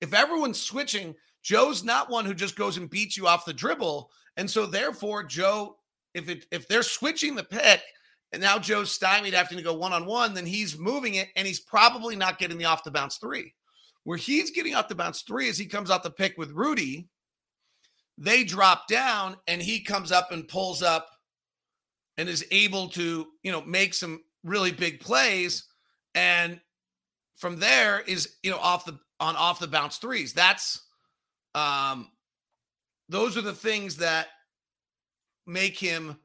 If 0.00 0.14
everyone's 0.14 0.60
switching, 0.60 1.14
Joe's 1.42 1.82
not 1.82 2.10
one 2.10 2.24
who 2.24 2.34
just 2.34 2.56
goes 2.56 2.76
and 2.76 2.88
beats 2.88 3.16
you 3.16 3.26
off 3.26 3.44
the 3.44 3.52
dribble, 3.52 4.10
and 4.36 4.48
so 4.48 4.66
therefore, 4.66 5.24
Joe, 5.24 5.76
if 6.14 6.28
it 6.28 6.46
if 6.52 6.68
they're 6.68 6.82
switching 6.82 7.34
the 7.34 7.44
pick 7.44 7.82
and 8.34 8.42
now 8.42 8.58
Joe's 8.58 8.90
stymied 8.90 9.32
having 9.32 9.58
to 9.58 9.64
go 9.64 9.74
one 9.74 9.92
on 9.92 10.06
one, 10.06 10.34
then 10.34 10.44
he's 10.44 10.76
moving 10.76 11.14
it 11.14 11.28
and 11.36 11.46
he's 11.46 11.60
probably 11.60 12.16
not 12.16 12.38
getting 12.38 12.58
the 12.58 12.64
off 12.64 12.82
the 12.82 12.90
bounce 12.90 13.16
three. 13.16 13.54
Where 14.02 14.18
he's 14.18 14.50
getting 14.50 14.74
off 14.74 14.88
the 14.88 14.96
bounce 14.96 15.22
three 15.22 15.48
as 15.48 15.56
he 15.56 15.66
comes 15.66 15.88
out 15.88 16.02
the 16.02 16.10
pick 16.10 16.36
with 16.36 16.50
Rudy, 16.50 17.08
they 18.18 18.42
drop 18.42 18.88
down 18.88 19.36
and 19.46 19.62
he 19.62 19.80
comes 19.80 20.10
up 20.10 20.32
and 20.32 20.48
pulls 20.48 20.82
up 20.82 21.08
and 22.18 22.28
is 22.28 22.44
able 22.50 22.88
to, 22.88 23.26
you 23.44 23.52
know, 23.52 23.62
make 23.62 23.94
some 23.94 24.20
really 24.42 24.72
big 24.72 24.98
plays. 24.98 25.64
And 26.16 26.60
from 27.36 27.60
there 27.60 28.00
is, 28.00 28.36
you 28.42 28.50
know, 28.50 28.58
off 28.58 28.84
the 28.84 28.98
on 29.20 29.36
off 29.36 29.60
the 29.60 29.68
bounce 29.68 29.98
threes. 29.98 30.32
That's 30.32 30.82
um 31.54 32.10
those 33.08 33.36
are 33.36 33.42
the 33.42 33.54
things 33.54 33.96
that 33.98 34.26
make 35.46 35.78
him 35.78 36.16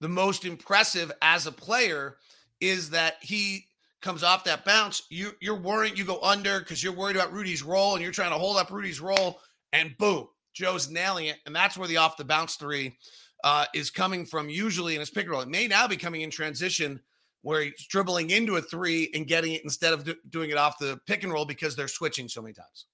the 0.00 0.08
most 0.08 0.44
impressive 0.44 1.12
as 1.22 1.46
a 1.46 1.52
player 1.52 2.16
is 2.60 2.90
that 2.90 3.16
he 3.20 3.66
comes 4.00 4.22
off 4.22 4.44
that 4.44 4.64
bounce. 4.64 5.02
You 5.10 5.32
you're 5.40 5.60
worried 5.60 5.98
you 5.98 6.04
go 6.04 6.20
under 6.22 6.60
because 6.60 6.82
you're 6.82 6.94
worried 6.94 7.16
about 7.16 7.32
Rudy's 7.32 7.62
roll 7.62 7.94
and 7.94 8.02
you're 8.02 8.12
trying 8.12 8.32
to 8.32 8.38
hold 8.38 8.56
up 8.56 8.70
Rudy's 8.70 9.00
roll, 9.00 9.40
and 9.72 9.96
boom, 9.98 10.28
Joe's 10.54 10.90
nailing 10.90 11.26
it. 11.26 11.38
And 11.46 11.54
that's 11.54 11.76
where 11.76 11.88
the 11.88 11.96
off 11.96 12.16
the 12.16 12.24
bounce 12.24 12.56
three 12.56 12.96
uh, 13.44 13.66
is 13.74 13.90
coming 13.90 14.24
from, 14.24 14.48
usually 14.48 14.94
in 14.94 15.00
his 15.00 15.10
pick 15.10 15.24
and 15.24 15.32
roll. 15.32 15.42
It 15.42 15.48
may 15.48 15.66
now 15.66 15.86
be 15.86 15.96
coming 15.96 16.22
in 16.22 16.30
transition 16.30 17.00
where 17.42 17.62
he's 17.62 17.86
dribbling 17.86 18.30
into 18.30 18.56
a 18.56 18.62
three 18.62 19.10
and 19.14 19.26
getting 19.26 19.52
it 19.52 19.62
instead 19.64 19.92
of 19.92 20.04
do, 20.04 20.14
doing 20.30 20.50
it 20.50 20.56
off 20.56 20.78
the 20.78 20.98
pick 21.06 21.22
and 21.22 21.32
roll 21.32 21.44
because 21.44 21.76
they're 21.76 21.88
switching 21.88 22.28
so 22.28 22.42
many 22.42 22.54
times. 22.54 22.86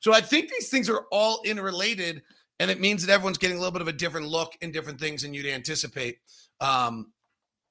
So 0.00 0.12
I 0.12 0.20
think 0.20 0.50
these 0.50 0.68
things 0.68 0.90
are 0.90 1.06
all 1.10 1.40
interrelated, 1.44 2.22
and 2.60 2.70
it 2.70 2.80
means 2.80 3.04
that 3.04 3.12
everyone's 3.12 3.38
getting 3.38 3.56
a 3.56 3.60
little 3.60 3.72
bit 3.72 3.82
of 3.82 3.88
a 3.88 3.92
different 3.92 4.28
look 4.28 4.52
and 4.62 4.72
different 4.72 5.00
things 5.00 5.22
than 5.22 5.34
you'd 5.34 5.46
anticipate 5.46 6.18
um, 6.60 7.12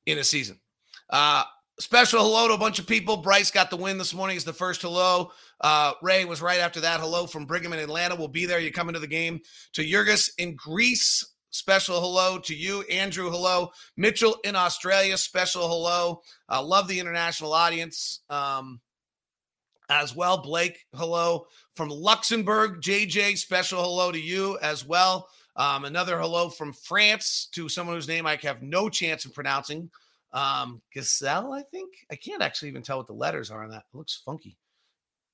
in 0.05 0.17
a 0.17 0.23
season. 0.23 0.59
Uh, 1.09 1.43
special 1.79 2.21
hello 2.21 2.47
to 2.47 2.53
a 2.53 2.57
bunch 2.57 2.79
of 2.79 2.87
people. 2.87 3.17
Bryce 3.17 3.51
got 3.51 3.69
the 3.69 3.77
win 3.77 3.97
this 3.97 4.13
morning. 4.13 4.37
Is 4.37 4.43
the 4.43 4.53
first 4.53 4.81
hello. 4.81 5.31
Uh, 5.61 5.93
Ray 6.01 6.25
was 6.25 6.41
right 6.41 6.59
after 6.59 6.81
that. 6.81 6.99
Hello 6.99 7.25
from 7.25 7.45
Brigham 7.45 7.73
in 7.73 7.79
Atlanta. 7.79 8.15
We'll 8.15 8.27
be 8.27 8.45
there. 8.45 8.59
You 8.59 8.71
coming 8.71 8.93
to 8.93 8.99
the 8.99 9.07
game. 9.07 9.39
To 9.73 9.83
Jurgis 9.83 10.29
in 10.37 10.55
Greece. 10.55 11.25
Special 11.51 12.01
hello 12.01 12.39
to 12.39 12.55
you, 12.55 12.81
Andrew. 12.83 13.29
Hello, 13.29 13.69
Mitchell 13.95 14.37
in 14.43 14.55
Australia. 14.55 15.15
Special 15.17 15.67
hello. 15.67 16.21
Uh, 16.49 16.63
love 16.63 16.87
the 16.87 16.99
international 16.99 17.53
audience 17.53 18.21
um, 18.31 18.81
as 19.89 20.15
well. 20.15 20.37
Blake, 20.37 20.85
hello 20.95 21.47
from 21.75 21.89
Luxembourg. 21.89 22.81
JJ, 22.81 23.37
special 23.37 23.81
hello 23.81 24.11
to 24.11 24.19
you 24.19 24.57
as 24.61 24.85
well. 24.85 25.29
Um, 25.55 25.85
another 25.85 26.19
hello 26.19 26.49
from 26.49 26.73
France 26.73 27.47
to 27.53 27.69
someone 27.69 27.95
whose 27.95 28.07
name 28.07 28.25
I 28.25 28.37
have 28.41 28.63
no 28.63 28.89
chance 28.89 29.25
of 29.25 29.33
pronouncing. 29.33 29.89
Um, 30.31 30.81
Giselle, 30.93 31.53
I 31.53 31.61
think. 31.61 31.93
I 32.11 32.15
can't 32.15 32.41
actually 32.41 32.69
even 32.69 32.81
tell 32.81 32.97
what 32.97 33.07
the 33.07 33.13
letters 33.13 33.51
are 33.51 33.63
on 33.63 33.69
that. 33.69 33.83
It 33.93 33.97
looks 33.97 34.21
funky. 34.25 34.57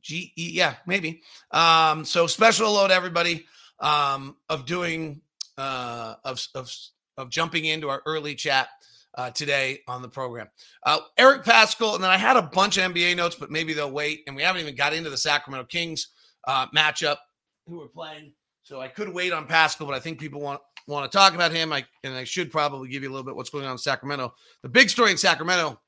G 0.02 0.34
E, 0.36 0.52
yeah, 0.54 0.76
maybe. 0.86 1.22
Um, 1.52 2.06
so 2.06 2.28
special 2.28 2.68
hello 2.68 2.88
to 2.88 2.94
everybody 2.94 3.46
um, 3.80 4.36
of 4.50 4.66
doing 4.66 5.22
uh, 5.58 6.16
of 6.24 6.46
of 6.56 6.74
of 7.18 7.30
jumping 7.30 7.66
into 7.66 7.90
our 7.90 8.02
early 8.06 8.36
chat 8.36 8.70
uh, 9.16 9.32
today 9.32 9.80
on 9.88 10.02
the 10.02 10.10
program. 10.10 10.48
Uh, 10.86 11.00
Eric 11.18 11.44
Paschall, 11.44 11.96
and 11.96 12.04
then 12.04 12.12
I 12.12 12.18
had 12.18 12.38
a 12.38 12.42
bunch 12.42 12.78
of 12.78 12.92
NBA 12.92 13.16
notes, 13.16 13.36
but 13.36 13.52
maybe 13.52 13.74
they'll 13.74 13.92
wait. 13.92 14.22
And 14.28 14.36
we 14.36 14.44
haven't 14.44 14.62
even 14.62 14.76
got 14.76 14.94
into 14.94 15.10
the 15.10 15.18
Sacramento 15.18 15.68
Kings 15.68 16.10
uh, 16.48 16.68
matchup 16.76 17.18
who 17.68 17.82
are 17.82 17.88
playing. 17.88 18.34
So 18.64 18.80
I 18.80 18.88
could 18.88 19.10
wait 19.10 19.34
on 19.34 19.48
Paschall, 19.48 19.88
but 19.88 19.96
I 19.96 20.00
think 20.00 20.20
people 20.20 20.42
want 20.42 20.62
want 20.88 21.10
to 21.10 21.18
talk 21.18 21.34
about 21.34 21.52
him. 21.52 21.74
I 21.74 21.86
and 22.04 22.14
I 22.14 22.24
should 22.24 22.52
probably 22.52 22.90
give 22.90 23.04
you 23.04 23.10
a 23.10 23.14
little 23.14 23.26
bit 23.26 23.36
what's 23.36 23.50
going 23.50 23.66
on 23.66 23.74
in 23.74 23.78
Sacramento. 23.78 24.34
The 24.64 24.70
big 24.70 24.90
story 24.90 25.12
in 25.12 25.18
Sacramento 25.18 25.80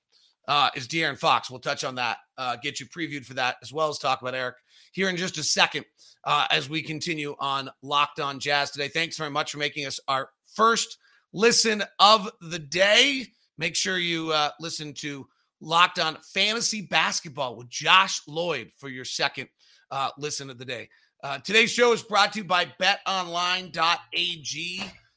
uh, 0.47 0.69
is 0.75 0.87
De'Aaron 0.87 1.17
Fox. 1.17 1.49
We'll 1.49 1.59
touch 1.59 1.83
on 1.83 1.95
that, 1.95 2.17
uh, 2.37 2.57
get 2.61 2.79
you 2.79 2.85
previewed 2.87 3.25
for 3.25 3.35
that, 3.35 3.57
as 3.61 3.71
well 3.71 3.89
as 3.89 3.99
talk 3.99 4.21
about 4.21 4.35
Eric 4.35 4.55
here 4.91 5.09
in 5.09 5.17
just 5.17 5.37
a 5.37 5.43
second 5.43 5.85
uh, 6.23 6.47
as 6.51 6.69
we 6.69 6.81
continue 6.81 7.35
on 7.39 7.69
Locked 7.81 8.19
On 8.19 8.39
Jazz 8.39 8.71
today. 8.71 8.87
Thanks 8.87 9.17
very 9.17 9.29
much 9.29 9.51
for 9.51 9.57
making 9.57 9.85
us 9.85 9.99
our 10.07 10.29
first 10.53 10.97
listen 11.33 11.83
of 11.99 12.29
the 12.41 12.59
day. 12.59 13.27
Make 13.57 13.75
sure 13.75 13.97
you 13.97 14.31
uh, 14.31 14.51
listen 14.59 14.93
to 14.95 15.27
Locked 15.59 15.99
On 15.99 16.17
Fantasy 16.33 16.81
Basketball 16.81 17.55
with 17.55 17.69
Josh 17.69 18.21
Lloyd 18.27 18.71
for 18.77 18.89
your 18.89 19.05
second 19.05 19.47
uh, 19.91 20.09
listen 20.17 20.49
of 20.49 20.57
the 20.57 20.65
day. 20.65 20.89
Uh, 21.23 21.37
today's 21.37 21.71
show 21.71 21.93
is 21.93 22.01
brought 22.01 22.33
to 22.33 22.39
you 22.39 22.45
by 22.45 22.65
betonline.ag. 22.81 23.71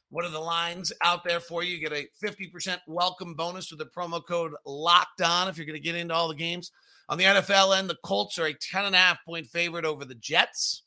What 0.09 0.23
are 0.23 0.29
the 0.29 0.39
lines 0.39 0.93
out 1.03 1.23
there 1.23 1.39
for 1.39 1.63
you? 1.63 1.75
You 1.75 1.89
get 1.89 1.91
a 1.91 2.07
50% 2.23 2.77
welcome 2.87 3.33
bonus 3.33 3.71
with 3.71 3.79
the 3.79 3.85
promo 3.85 4.21
code 4.25 4.53
locked 4.65 5.21
on 5.21 5.47
if 5.47 5.57
you're 5.57 5.65
going 5.65 5.79
to 5.79 5.83
get 5.83 5.95
into 5.95 6.13
all 6.13 6.27
the 6.27 6.35
games. 6.35 6.71
On 7.09 7.17
the 7.17 7.23
NFL 7.23 7.77
end, 7.77 7.89
the 7.89 7.97
Colts 8.03 8.37
are 8.37 8.45
a 8.45 8.53
10.5 8.53 9.17
point 9.25 9.47
favorite 9.47 9.85
over 9.85 10.05
the 10.05 10.15
Jets 10.15 10.83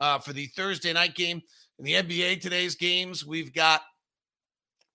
uh, 0.00 0.18
for 0.18 0.32
the 0.32 0.46
Thursday 0.46 0.92
night 0.92 1.14
game. 1.14 1.42
In 1.78 1.84
the 1.84 1.94
NBA, 1.94 2.40
today's 2.40 2.74
games, 2.74 3.26
we've 3.26 3.52
got 3.52 3.82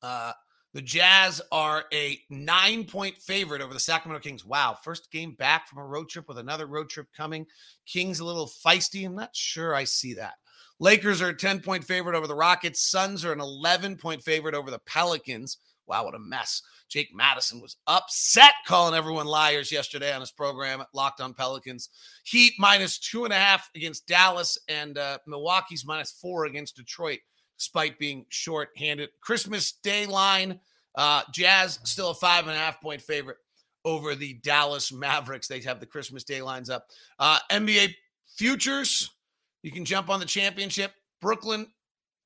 uh, 0.01 0.33
the 0.73 0.81
Jazz 0.81 1.41
are 1.51 1.85
a 1.93 2.19
nine 2.29 2.83
point 2.83 3.17
favorite 3.17 3.61
over 3.61 3.73
the 3.73 3.79
Sacramento 3.79 4.21
Kings. 4.21 4.45
Wow. 4.45 4.77
First 4.83 5.11
game 5.11 5.33
back 5.33 5.67
from 5.67 5.79
a 5.79 5.85
road 5.85 6.09
trip 6.09 6.27
with 6.27 6.37
another 6.37 6.67
road 6.67 6.89
trip 6.89 7.07
coming. 7.15 7.45
Kings 7.87 8.19
a 8.19 8.25
little 8.25 8.49
feisty. 8.63 9.05
I'm 9.05 9.15
not 9.15 9.35
sure 9.35 9.73
I 9.73 9.85
see 9.85 10.13
that. 10.15 10.35
Lakers 10.79 11.21
are 11.21 11.29
a 11.29 11.35
10 11.35 11.61
point 11.61 11.83
favorite 11.83 12.15
over 12.15 12.27
the 12.27 12.35
Rockets. 12.35 12.83
Suns 12.83 13.25
are 13.25 13.33
an 13.33 13.39
11 13.39 13.97
point 13.97 14.21
favorite 14.21 14.53
over 14.53 14.69
the 14.69 14.79
Pelicans. 14.85 15.57
Wow, 15.87 16.05
what 16.05 16.15
a 16.15 16.19
mess. 16.19 16.61
Jake 16.89 17.09
Madison 17.13 17.59
was 17.59 17.77
upset 17.87 18.53
calling 18.65 18.93
everyone 18.93 19.25
liars 19.25 19.71
yesterday 19.71 20.13
on 20.13 20.21
his 20.21 20.31
program 20.31 20.83
Locked 20.93 21.21
on 21.21 21.33
Pelicans. 21.33 21.89
Heat 22.23 22.53
minus 22.59 22.99
two 22.99 23.23
and 23.23 23.33
a 23.33 23.37
half 23.37 23.69
against 23.75 24.07
Dallas, 24.07 24.57
and 24.69 24.97
uh, 24.97 25.17
Milwaukee's 25.25 25.85
minus 25.85 26.11
four 26.11 26.45
against 26.45 26.75
Detroit 26.75 27.19
despite 27.57 27.99
being 27.99 28.25
short-handed. 28.29 29.09
Christmas 29.21 29.73
Day 29.83 30.05
line, 30.05 30.59
uh, 30.95 31.23
Jazz 31.33 31.79
still 31.83 32.11
a 32.11 32.15
five 32.15 32.47
and 32.47 32.55
a 32.55 32.59
half 32.59 32.81
point 32.81 33.01
favorite 33.01 33.37
over 33.85 34.15
the 34.15 34.33
Dallas 34.43 34.91
Mavericks. 34.91 35.47
They 35.47 35.61
have 35.61 35.79
the 35.79 35.85
Christmas 35.85 36.23
Day 36.23 36.41
lines 36.41 36.69
up. 36.69 36.87
Uh, 37.19 37.39
NBA 37.51 37.93
futures, 38.37 39.09
you 39.63 39.71
can 39.71 39.85
jump 39.85 40.09
on 40.09 40.19
the 40.19 40.25
championship. 40.25 40.91
Brooklyn, 41.21 41.67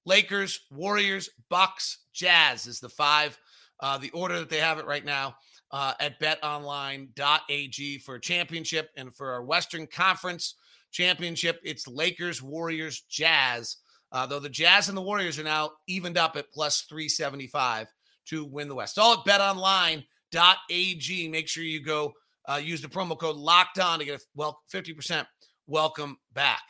Lakers, 0.05 0.61
Warriors, 0.71 1.29
Bucks, 1.49 1.99
Jazz 2.13 2.67
is 2.67 2.79
the 2.79 2.89
five. 2.89 3.37
Uh, 3.79 3.97
the 3.97 4.11
order 4.11 4.39
that 4.39 4.49
they 4.49 4.59
have 4.59 4.79
it 4.79 4.85
right 4.85 5.05
now 5.05 5.35
uh, 5.71 5.93
at 5.99 6.19
betonline.ag 6.19 7.97
for 7.99 8.19
championship 8.19 8.89
and 8.95 9.13
for 9.15 9.31
our 9.31 9.43
Western 9.43 9.87
Conference 9.87 10.55
championship, 10.91 11.59
it's 11.63 11.87
Lakers, 11.87 12.41
Warriors, 12.41 13.01
Jazz. 13.09 13.77
Uh, 14.11 14.25
though 14.25 14.39
the 14.39 14.49
Jazz 14.49 14.89
and 14.89 14.97
the 14.97 15.01
Warriors 15.01 15.39
are 15.39 15.43
now 15.43 15.71
evened 15.87 16.17
up 16.17 16.35
at 16.35 16.51
plus 16.51 16.81
375 16.81 17.87
to 18.25 18.45
win 18.45 18.67
the 18.67 18.75
West. 18.75 18.99
All 18.99 19.13
at 19.13 19.25
betonline.ag. 19.25 21.27
Make 21.29 21.47
sure 21.47 21.63
you 21.63 21.81
go 21.81 22.13
uh, 22.49 22.59
use 22.61 22.81
the 22.81 22.87
promo 22.87 23.17
code 23.17 23.35
locked 23.35 23.79
on 23.79 23.99
to 23.99 24.05
get 24.05 24.19
a 24.19 24.23
well 24.35 24.61
50% 24.73 25.25
welcome 25.67 26.17
back. 26.33 26.61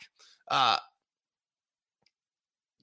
Uh, 0.50 0.76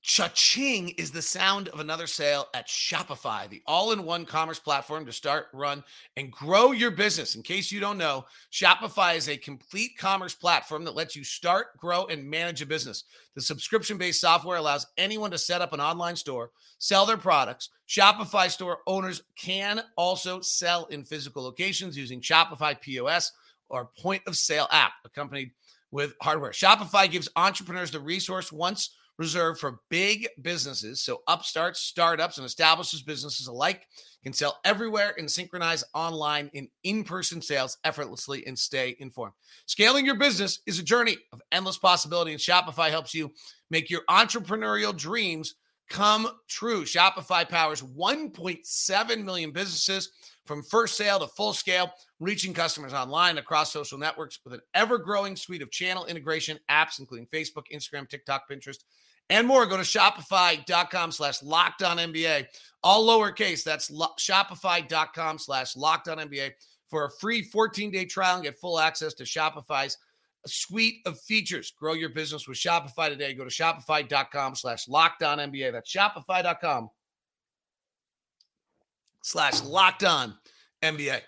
Cha-ching 0.10 0.90
is 0.98 1.12
the 1.12 1.22
sound 1.22 1.68
of 1.68 1.80
another 1.80 2.08
sale 2.08 2.48
at 2.56 2.68
Shopify, 2.68 3.48
the 3.48 3.62
all-in-one 3.68 4.26
commerce 4.26 4.58
platform 4.58 5.06
to 5.06 5.12
start, 5.12 5.50
run, 5.54 5.84
and 6.18 6.32
grow 6.32 6.72
your 6.72 6.90
business. 6.90 7.36
In 7.36 7.44
case 7.44 7.72
you 7.72 7.80
don't 7.80 8.00
know, 8.00 8.26
Shopify 8.52 9.16
is 9.16 9.30
a 9.30 9.38
complete 9.38 9.92
commerce 10.00 10.34
platform 10.34 10.84
that 10.86 10.96
lets 10.96 11.16
you 11.16 11.24
start, 11.24 11.78
grow, 11.78 12.08
and 12.08 12.28
manage 12.28 12.60
a 12.64 12.66
business. 12.66 13.04
The 13.36 13.42
subscription-based 13.44 14.20
software 14.20 14.58
allows 14.58 14.88
anyone 14.98 15.30
to 15.30 15.38
set 15.38 15.62
up 15.62 15.74
an 15.74 15.80
online 15.80 16.16
store, 16.16 16.50
sell 16.80 17.06
their 17.06 17.16
products. 17.16 17.70
Shopify 17.88 18.50
store 18.50 18.80
owners 18.88 19.22
can 19.36 19.80
also 19.96 20.42
sell 20.42 20.86
in 20.86 21.04
physical 21.04 21.44
locations 21.44 21.96
using 21.96 22.20
Shopify 22.20 22.82
POS 22.82 23.32
or 23.70 23.92
point 24.00 24.24
of 24.26 24.36
sale 24.36 24.68
app 24.72 24.94
accompanied 25.06 25.52
with 25.92 26.16
hardware. 26.20 26.50
Shopify 26.50 27.08
gives 27.12 27.30
entrepreneurs 27.36 27.92
the 27.92 28.00
resource 28.00 28.52
once 28.52 28.96
reserved 29.20 29.60
for 29.60 29.82
big 29.90 30.28
businesses. 30.42 31.02
So 31.02 31.22
upstarts, 31.28 31.82
startups, 31.82 32.38
and 32.38 32.46
established 32.46 33.06
businesses 33.06 33.48
alike 33.48 33.86
can 34.24 34.32
sell 34.32 34.58
everywhere 34.64 35.14
and 35.18 35.30
synchronize 35.30 35.84
online 35.94 36.50
and 36.56 36.70
in-person 36.86 37.42
sales 37.42 37.78
effortlessly 37.84 38.48
and 38.48 38.58
stay 38.58 38.96
informed. 39.00 39.34
Scaling 39.66 40.06
your 40.06 40.18
business 40.18 40.62
is 40.66 40.80
a 40.80 40.84
journey 40.84 41.18
of 41.34 41.42
endless 41.52 41.78
possibility, 41.78 42.32
and 42.32 42.40
Shopify 42.40 42.90
helps 42.90 43.14
you 43.14 43.32
make 43.70 43.90
your 43.90 44.02
entrepreneurial 44.10 44.96
dreams 44.96 45.56
come 45.90 46.30
true. 46.48 46.84
Shopify 46.84 47.48
powers 47.48 47.82
1.7 47.82 49.24
million 49.24 49.52
businesses 49.52 50.12
from 50.46 50.64
first 50.64 50.96
sale 50.96 51.20
to 51.20 51.28
full 51.28 51.54
scale, 51.54 51.92
reaching 52.20 52.54
customers 52.54 52.94
online 52.94 53.38
across 53.38 53.72
social 53.72 53.98
networks 53.98 54.40
with 54.44 54.54
an 54.54 54.62
ever 54.74 54.98
growing 54.98 55.36
suite 55.36 55.62
of 55.62 55.72
channel 55.72 56.06
integration 56.06 56.58
apps, 56.72 57.00
including 57.00 57.28
Facebook, 57.28 57.64
Instagram, 57.74 58.08
TikTok, 58.08 58.50
Pinterest, 58.50 58.80
and 59.30 59.48
more. 59.48 59.66
Go 59.66 59.78
to 59.78 59.84
shopify.com 59.84 61.12
slash 61.12 61.44
locked 61.44 61.84
on 61.84 61.98
NBA, 61.98 62.48
all 62.84 63.08
lowercase. 63.08 63.64
That's 63.64 63.90
lo- 63.92 64.14
shopify.com 64.20 65.40
slash 65.40 65.76
locked 65.76 66.08
on 66.08 66.18
NBA 66.18 66.52
for 66.90 67.06
a 67.06 67.12
free 67.20 67.44
14 67.44 67.92
day 67.92 68.06
trial 68.06 68.36
and 68.36 68.44
get 68.44 68.60
full 68.60 68.80
access 68.80 69.14
to 69.16 69.24
Shopify's 69.24 69.98
suite 70.46 71.02
of 71.06 71.20
features. 71.20 71.74
Grow 71.78 71.94
your 71.94 72.10
business 72.10 72.48
with 72.48 72.58
Shopify 72.58 73.10
today. 73.10 73.34
Go 73.34 73.44
to 73.44 73.50
shopify.com 73.50 74.56
slash 74.56 74.88
locked 74.88 75.24
on 75.24 75.38
NBA. 75.38 75.72
That's 75.72 75.94
shopify.com 75.94 76.90
slash 79.22 79.62
locked 79.64 80.04
on 80.04 80.36
NBA. 80.82 81.22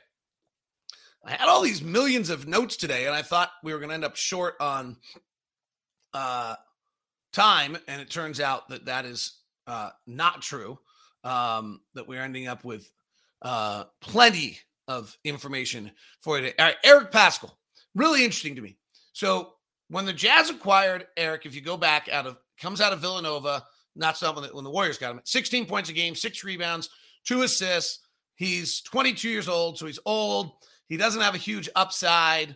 I 1.24 1.32
had 1.32 1.50
all 1.50 1.62
these 1.62 1.84
millions 1.84 2.32
of 2.32 2.48
notes 2.48 2.78
today, 2.78 3.06
and 3.06 3.14
I 3.14 3.22
thought 3.22 3.52
we 3.64 3.74
were 3.74 3.80
going 3.80 3.90
to 3.90 3.96
end 3.96 4.06
up 4.06 4.16
short 4.16 4.56
on 4.60 4.98
uh, 6.14 6.56
time, 7.34 7.78
and 7.88 8.02
it 8.02 8.10
turns 8.10 8.40
out 8.40 8.70
that 8.70 8.86
that 8.86 9.06
is 9.06 9.40
uh, 9.68 9.90
not 10.08 10.42
true. 10.42 10.78
Um, 11.24 11.82
that 11.94 12.08
we're 12.08 12.22
ending 12.22 12.48
up 12.48 12.64
with 12.64 12.92
uh, 13.44 13.84
plenty 14.02 14.58
of 14.88 15.16
information 15.24 15.92
for 16.20 16.40
you. 16.40 16.52
All 16.58 16.66
right, 16.66 16.78
Eric 16.84 17.12
Paschall, 17.12 17.52
really 17.94 18.24
interesting 18.24 18.56
to 18.56 18.62
me. 18.62 18.78
So 19.14 19.54
when 19.90 20.06
the 20.06 20.14
Jazz 20.14 20.50
acquired 20.50 21.06
Eric, 21.18 21.46
if 21.46 21.54
you 21.54 21.62
go 21.62 21.78
back 21.78 22.10
out 22.10 22.26
of 22.26 22.38
comes 22.60 22.82
out 22.82 22.94
of 22.94 23.00
Villanova, 23.00 23.64
not 23.96 24.18
something 24.18 24.44
when 24.54 24.64
the 24.64 24.70
Warriors 24.70 24.98
got 24.98 25.12
him, 25.12 25.22
16 25.24 25.66
points 25.66 25.90
a 25.90 25.94
game, 25.94 26.16
six 26.16 26.44
rebounds, 26.44 26.90
two 27.26 27.44
assists. 27.44 28.00
He's 28.36 28.82
22 28.82 29.30
years 29.30 29.48
old, 29.48 29.78
so 29.78 29.86
he's 29.86 30.00
old. 30.06 30.54
He 30.88 30.98
doesn't 30.98 31.22
have 31.22 31.36
a 31.36 31.40
huge 31.40 31.70
upside. 31.76 32.56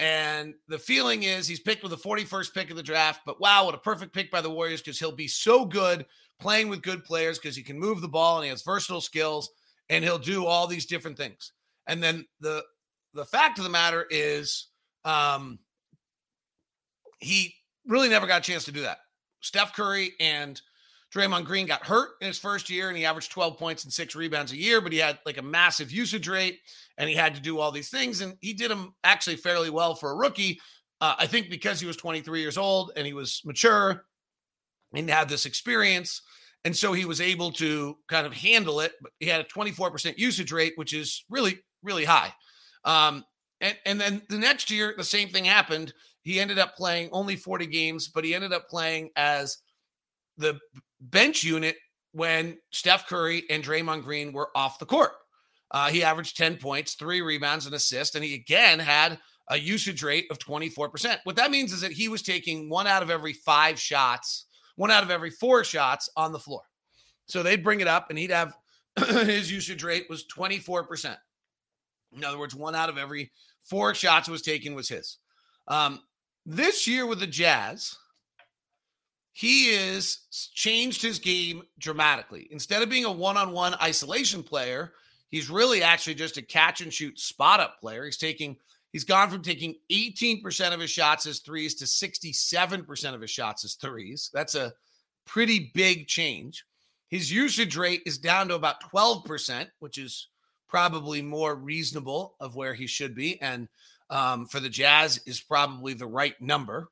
And 0.00 0.54
the 0.66 0.78
feeling 0.78 1.24
is 1.24 1.46
he's 1.46 1.60
picked 1.60 1.82
with 1.82 1.92
the 1.92 2.08
41st 2.08 2.54
pick 2.54 2.70
of 2.70 2.76
the 2.76 2.82
draft, 2.82 3.20
but 3.26 3.38
wow, 3.38 3.66
what 3.66 3.74
a 3.74 3.78
perfect 3.78 4.14
pick 4.14 4.30
by 4.30 4.40
the 4.40 4.50
Warriors 4.50 4.80
because 4.80 4.98
he'll 4.98 5.12
be 5.12 5.28
so 5.28 5.66
good 5.66 6.06
playing 6.40 6.70
with 6.70 6.80
good 6.80 7.04
players 7.04 7.38
because 7.38 7.54
he 7.54 7.62
can 7.62 7.78
move 7.78 8.00
the 8.00 8.08
ball 8.08 8.36
and 8.36 8.44
he 8.44 8.50
has 8.50 8.62
versatile 8.62 9.02
skills 9.02 9.50
and 9.90 10.02
he'll 10.02 10.18
do 10.18 10.46
all 10.46 10.66
these 10.66 10.86
different 10.86 11.18
things. 11.18 11.52
And 11.86 12.02
then 12.02 12.26
the 12.40 12.64
the 13.12 13.26
fact 13.26 13.58
of 13.58 13.64
the 13.64 13.70
matter 13.70 14.06
is 14.08 14.68
um 15.04 15.58
he 17.18 17.54
really 17.86 18.08
never 18.08 18.26
got 18.26 18.40
a 18.40 18.50
chance 18.50 18.64
to 18.64 18.72
do 18.72 18.80
that. 18.80 18.98
Steph 19.40 19.74
Curry 19.74 20.12
and 20.18 20.62
Draymond 21.14 21.44
Green 21.44 21.66
got 21.66 21.84
hurt 21.84 22.10
in 22.20 22.28
his 22.28 22.38
first 22.38 22.70
year 22.70 22.88
and 22.88 22.96
he 22.96 23.04
averaged 23.04 23.32
12 23.32 23.58
points 23.58 23.84
and 23.84 23.92
six 23.92 24.14
rebounds 24.14 24.52
a 24.52 24.56
year, 24.56 24.80
but 24.80 24.92
he 24.92 24.98
had 24.98 25.18
like 25.26 25.38
a 25.38 25.42
massive 25.42 25.90
usage 25.90 26.28
rate 26.28 26.60
and 26.98 27.08
he 27.08 27.16
had 27.16 27.34
to 27.34 27.40
do 27.40 27.58
all 27.58 27.72
these 27.72 27.90
things. 27.90 28.20
And 28.20 28.36
he 28.40 28.52
did 28.52 28.70
them 28.70 28.94
actually 29.02 29.36
fairly 29.36 29.70
well 29.70 29.94
for 29.94 30.12
a 30.12 30.16
rookie. 30.16 30.60
Uh, 31.00 31.14
I 31.18 31.26
think 31.26 31.50
because 31.50 31.80
he 31.80 31.86
was 31.86 31.96
23 31.96 32.40
years 32.40 32.56
old 32.56 32.92
and 32.96 33.06
he 33.06 33.12
was 33.12 33.42
mature 33.44 34.04
and 34.94 35.10
had 35.10 35.28
this 35.28 35.46
experience. 35.46 36.22
And 36.64 36.76
so 36.76 36.92
he 36.92 37.06
was 37.06 37.20
able 37.20 37.50
to 37.52 37.96
kind 38.08 38.26
of 38.26 38.32
handle 38.32 38.80
it. 38.80 38.92
But 39.02 39.12
he 39.18 39.26
had 39.26 39.40
a 39.40 39.44
24% 39.44 40.16
usage 40.16 40.52
rate, 40.52 40.74
which 40.76 40.92
is 40.92 41.24
really, 41.28 41.58
really 41.82 42.04
high. 42.04 42.32
Um, 42.84 43.24
and, 43.60 43.76
and 43.84 44.00
then 44.00 44.22
the 44.28 44.38
next 44.38 44.70
year, 44.70 44.94
the 44.96 45.04
same 45.04 45.28
thing 45.28 45.44
happened. 45.44 45.92
He 46.22 46.38
ended 46.38 46.58
up 46.58 46.76
playing 46.76 47.08
only 47.12 47.34
40 47.34 47.66
games, 47.66 48.08
but 48.08 48.24
he 48.24 48.34
ended 48.34 48.52
up 48.52 48.68
playing 48.68 49.10
as 49.16 49.58
the 50.36 50.58
bench 51.00 51.42
unit 51.42 51.76
when 52.12 52.58
Steph 52.72 53.06
Curry 53.06 53.44
and 53.50 53.62
Draymond 53.62 54.02
Green 54.02 54.32
were 54.32 54.50
off 54.54 54.78
the 54.78 54.86
court. 54.86 55.12
Uh, 55.70 55.88
he 55.88 56.02
averaged 56.02 56.36
10 56.36 56.56
points, 56.56 56.94
three 56.94 57.22
rebounds, 57.22 57.66
and 57.66 57.74
assist, 57.74 58.16
and 58.16 58.24
he 58.24 58.34
again 58.34 58.78
had 58.78 59.18
a 59.48 59.58
usage 59.58 60.02
rate 60.02 60.26
of 60.30 60.38
24%. 60.38 61.18
What 61.24 61.36
that 61.36 61.50
means 61.50 61.72
is 61.72 61.80
that 61.80 61.92
he 61.92 62.08
was 62.08 62.22
taking 62.22 62.68
one 62.68 62.86
out 62.86 63.02
of 63.02 63.10
every 63.10 63.32
five 63.32 63.78
shots, 63.78 64.46
one 64.76 64.90
out 64.90 65.02
of 65.02 65.10
every 65.10 65.30
four 65.30 65.62
shots 65.64 66.08
on 66.16 66.32
the 66.32 66.38
floor. 66.38 66.62
So 67.26 67.42
they'd 67.42 67.62
bring 67.62 67.80
it 67.80 67.86
up, 67.86 68.10
and 68.10 68.18
he'd 68.18 68.30
have 68.30 68.56
his 69.08 69.50
usage 69.50 69.84
rate 69.84 70.06
was 70.08 70.26
24%. 70.26 71.16
In 72.16 72.24
other 72.24 72.38
words, 72.38 72.54
one 72.54 72.74
out 72.74 72.88
of 72.88 72.98
every 72.98 73.30
four 73.62 73.94
shots 73.94 74.28
was 74.28 74.42
taken 74.42 74.74
was 74.74 74.88
his. 74.88 75.18
Um, 75.68 76.00
this 76.44 76.88
year 76.88 77.06
with 77.06 77.20
the 77.20 77.26
Jazz, 77.26 77.96
he 79.40 79.70
is 79.70 80.18
changed 80.52 81.00
his 81.00 81.18
game 81.18 81.62
dramatically. 81.78 82.46
Instead 82.50 82.82
of 82.82 82.90
being 82.90 83.06
a 83.06 83.10
one-on-one 83.10 83.74
isolation 83.80 84.42
player, 84.42 84.92
he's 85.30 85.48
really 85.48 85.82
actually 85.82 86.14
just 86.14 86.36
a 86.36 86.42
catch 86.42 86.82
and 86.82 86.92
shoot 86.92 87.18
spot 87.18 87.58
up 87.58 87.80
player. 87.80 88.04
He's 88.04 88.18
taking 88.18 88.58
He's 88.92 89.04
gone 89.04 89.30
from 89.30 89.40
taking 89.40 89.76
18% 89.90 90.74
of 90.74 90.80
his 90.80 90.90
shots 90.90 91.24
as 91.24 91.38
threes 91.38 91.76
to 91.76 91.84
67% 91.86 93.14
of 93.14 93.20
his 93.20 93.30
shots 93.30 93.64
as 93.64 93.74
threes. 93.74 94.30
That's 94.34 94.56
a 94.56 94.74
pretty 95.24 95.70
big 95.72 96.06
change. 96.06 96.66
His 97.08 97.32
usage 97.32 97.76
rate 97.76 98.02
is 98.04 98.18
down 98.18 98.48
to 98.48 98.56
about 98.56 98.82
12%, 98.92 99.68
which 99.78 99.96
is 99.96 100.26
probably 100.68 101.22
more 101.22 101.54
reasonable 101.54 102.34
of 102.40 102.56
where 102.56 102.74
he 102.74 102.86
should 102.86 103.14
be. 103.14 103.40
And 103.40 103.68
um, 104.10 104.44
for 104.46 104.60
the 104.60 104.68
Jazz 104.68 105.20
is 105.24 105.40
probably 105.40 105.94
the 105.94 106.06
right 106.06 106.34
number. 106.42 106.88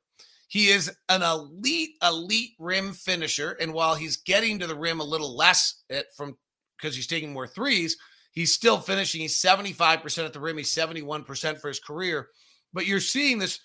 He 0.49 0.69
is 0.69 0.91
an 1.09 1.21
elite, 1.21 1.91
elite 2.01 2.55
rim 2.57 2.91
finisher. 2.91 3.51
And 3.61 3.71
while 3.71 3.93
he's 3.93 4.17
getting 4.17 4.57
to 4.59 4.67
the 4.67 4.75
rim 4.75 4.99
a 4.99 5.03
little 5.03 5.37
less 5.37 5.83
at, 5.91 6.13
from 6.17 6.35
because 6.75 6.95
he's 6.95 7.07
taking 7.07 7.31
more 7.31 7.47
threes, 7.47 7.97
he's 8.31 8.51
still 8.51 8.79
finishing. 8.79 9.21
He's 9.21 9.39
75% 9.39 10.25
at 10.25 10.33
the 10.33 10.39
rim. 10.39 10.57
He's 10.57 10.73
71% 10.73 11.61
for 11.61 11.67
his 11.67 11.79
career. 11.79 12.29
But 12.73 12.87
you're 12.87 12.99
seeing 12.99 13.37
this 13.37 13.59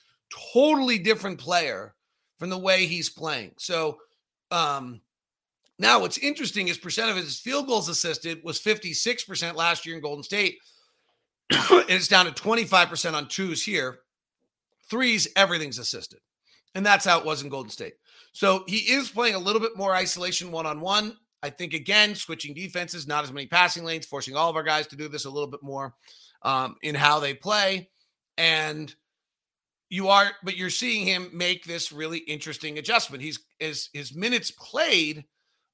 totally 0.52 0.98
different 0.98 1.38
player 1.38 1.94
from 2.38 2.50
the 2.50 2.58
way 2.58 2.84
he's 2.84 3.08
playing. 3.08 3.52
So 3.56 3.96
um, 4.50 5.00
now 5.78 6.00
what's 6.00 6.18
interesting 6.18 6.68
is 6.68 6.76
percent 6.76 7.10
of 7.10 7.16
his 7.16 7.38
field 7.38 7.66
goals 7.66 7.88
assisted 7.88 8.42
was 8.44 8.60
56% 8.60 9.54
last 9.54 9.86
year 9.86 9.96
in 9.96 10.02
Golden 10.02 10.22
State. 10.22 10.58
and 11.50 11.84
it's 11.88 12.08
down 12.08 12.26
to 12.26 12.32
25% 12.32 13.14
on 13.14 13.26
twos 13.26 13.64
here. 13.64 14.00
Threes, 14.90 15.28
everything's 15.34 15.78
assisted. 15.78 16.20
And 16.74 16.84
that's 16.84 17.04
how 17.04 17.18
it 17.18 17.24
was 17.24 17.42
in 17.42 17.48
Golden 17.48 17.70
State. 17.70 17.94
So 18.32 18.64
he 18.66 18.78
is 18.78 19.08
playing 19.08 19.34
a 19.36 19.38
little 19.38 19.60
bit 19.60 19.76
more 19.76 19.94
isolation 19.94 20.50
one 20.50 20.66
on 20.66 20.80
one. 20.80 21.16
I 21.42 21.50
think, 21.50 21.74
again, 21.74 22.14
switching 22.14 22.54
defenses, 22.54 23.06
not 23.06 23.22
as 23.22 23.32
many 23.32 23.46
passing 23.46 23.84
lanes, 23.84 24.06
forcing 24.06 24.34
all 24.34 24.50
of 24.50 24.56
our 24.56 24.62
guys 24.62 24.86
to 24.88 24.96
do 24.96 25.08
this 25.08 25.26
a 25.26 25.30
little 25.30 25.50
bit 25.50 25.62
more 25.62 25.94
um, 26.42 26.76
in 26.82 26.94
how 26.94 27.20
they 27.20 27.34
play. 27.34 27.90
And 28.38 28.92
you 29.90 30.08
are, 30.08 30.30
but 30.42 30.56
you're 30.56 30.70
seeing 30.70 31.06
him 31.06 31.30
make 31.32 31.64
this 31.64 31.92
really 31.92 32.18
interesting 32.18 32.78
adjustment. 32.78 33.22
He's 33.22 33.38
his 33.58 33.90
his 33.92 34.14
minutes 34.14 34.50
played 34.50 35.24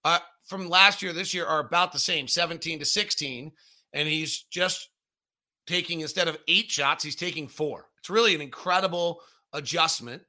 uh, 0.05 0.19
from 0.45 0.69
last 0.69 1.03
year, 1.03 1.13
this 1.13 1.35
year 1.35 1.47
are 1.47 1.61
about 1.61 1.93
the 1.93 1.99
same, 1.99 2.27
17 2.27 2.81
to 2.81 2.85
16, 2.85 3.53
and 3.93 4.09
he's 4.09 4.43
just 4.51 4.89
taking 5.67 6.01
instead 6.01 6.29
of 6.29 6.39
eight 6.49 6.71
shots, 6.71 7.05
he's 7.05 7.17
taking 7.17 7.49
four. 7.49 7.87
It's 7.99 8.11
really 8.11 8.35
an 8.35 8.41
incredible 8.41 9.21
adjustment. 9.53 10.23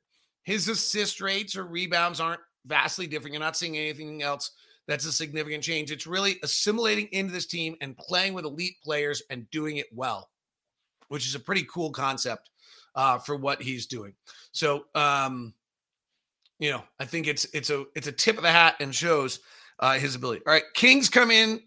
His 0.44 0.68
assist 0.68 1.22
rates 1.22 1.56
or 1.56 1.66
rebounds 1.66 2.20
aren't 2.20 2.42
vastly 2.66 3.08
different. 3.08 3.34
You're 3.34 3.42
not 3.42 3.58
seeing 3.58 3.78
anything 3.78 4.22
else 4.24 4.52
that's 4.88 5.06
a 5.06 5.12
significant 5.12 5.64
change. 5.64 5.92
It's 5.92 6.08
really 6.08 6.40
assimilating 6.44 7.08
into 7.12 7.32
this 7.32 7.46
team 7.46 7.76
and 7.82 7.98
playing 7.98 8.34
with 8.34 8.46
elite 8.46 8.78
players 8.84 9.22
and 9.30 9.50
doing 9.52 9.78
it 9.78 9.88
well, 9.94 10.30
which 11.08 11.28
is 11.28 11.36
a 11.36 11.40
pretty 11.40 11.66
cool 11.72 11.92
concept 11.92 12.50
uh, 12.96 13.18
for 13.20 13.36
what 13.36 13.62
he's 13.62 13.86
doing. 13.86 14.14
So, 14.52 14.86
um, 14.96 15.54
you 16.60 16.72
know, 16.72 16.84
I 17.00 17.06
think 17.06 17.28
it's 17.28 17.46
it's 17.54 17.70
a 17.70 17.86
it's 17.96 18.08
a 18.08 18.12
tip 18.12 18.38
of 18.38 18.44
the 18.44 18.52
hat 18.52 18.76
and 18.80 18.94
shows 18.94 19.40
uh, 19.80 19.94
his 19.94 20.16
ability. 20.16 20.42
All 20.46 20.54
right, 20.54 20.64
Kings 20.74 21.10
come 21.10 21.32
in. 21.32 21.62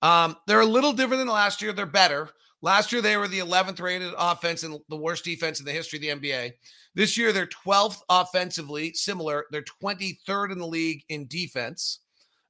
Um, 0.00 0.36
they're 0.46 0.60
a 0.60 0.66
little 0.66 0.92
different 0.92 1.20
than 1.20 1.28
last 1.28 1.60
year. 1.60 1.72
They're 1.72 1.86
better. 1.86 2.30
Last 2.60 2.90
year, 2.90 3.00
they 3.00 3.16
were 3.16 3.28
the 3.28 3.38
11th 3.38 3.80
rated 3.80 4.12
offense 4.18 4.64
and 4.64 4.78
the 4.88 4.96
worst 4.96 5.24
defense 5.24 5.60
in 5.60 5.66
the 5.66 5.72
history 5.72 5.98
of 5.98 6.20
the 6.20 6.28
NBA. 6.28 6.52
This 6.94 7.16
year, 7.16 7.32
they're 7.32 7.46
12th 7.46 8.00
offensively, 8.08 8.92
similar. 8.94 9.44
They're 9.52 9.64
23rd 9.82 10.52
in 10.52 10.58
the 10.58 10.66
league 10.66 11.02
in 11.08 11.28
defense. 11.28 12.00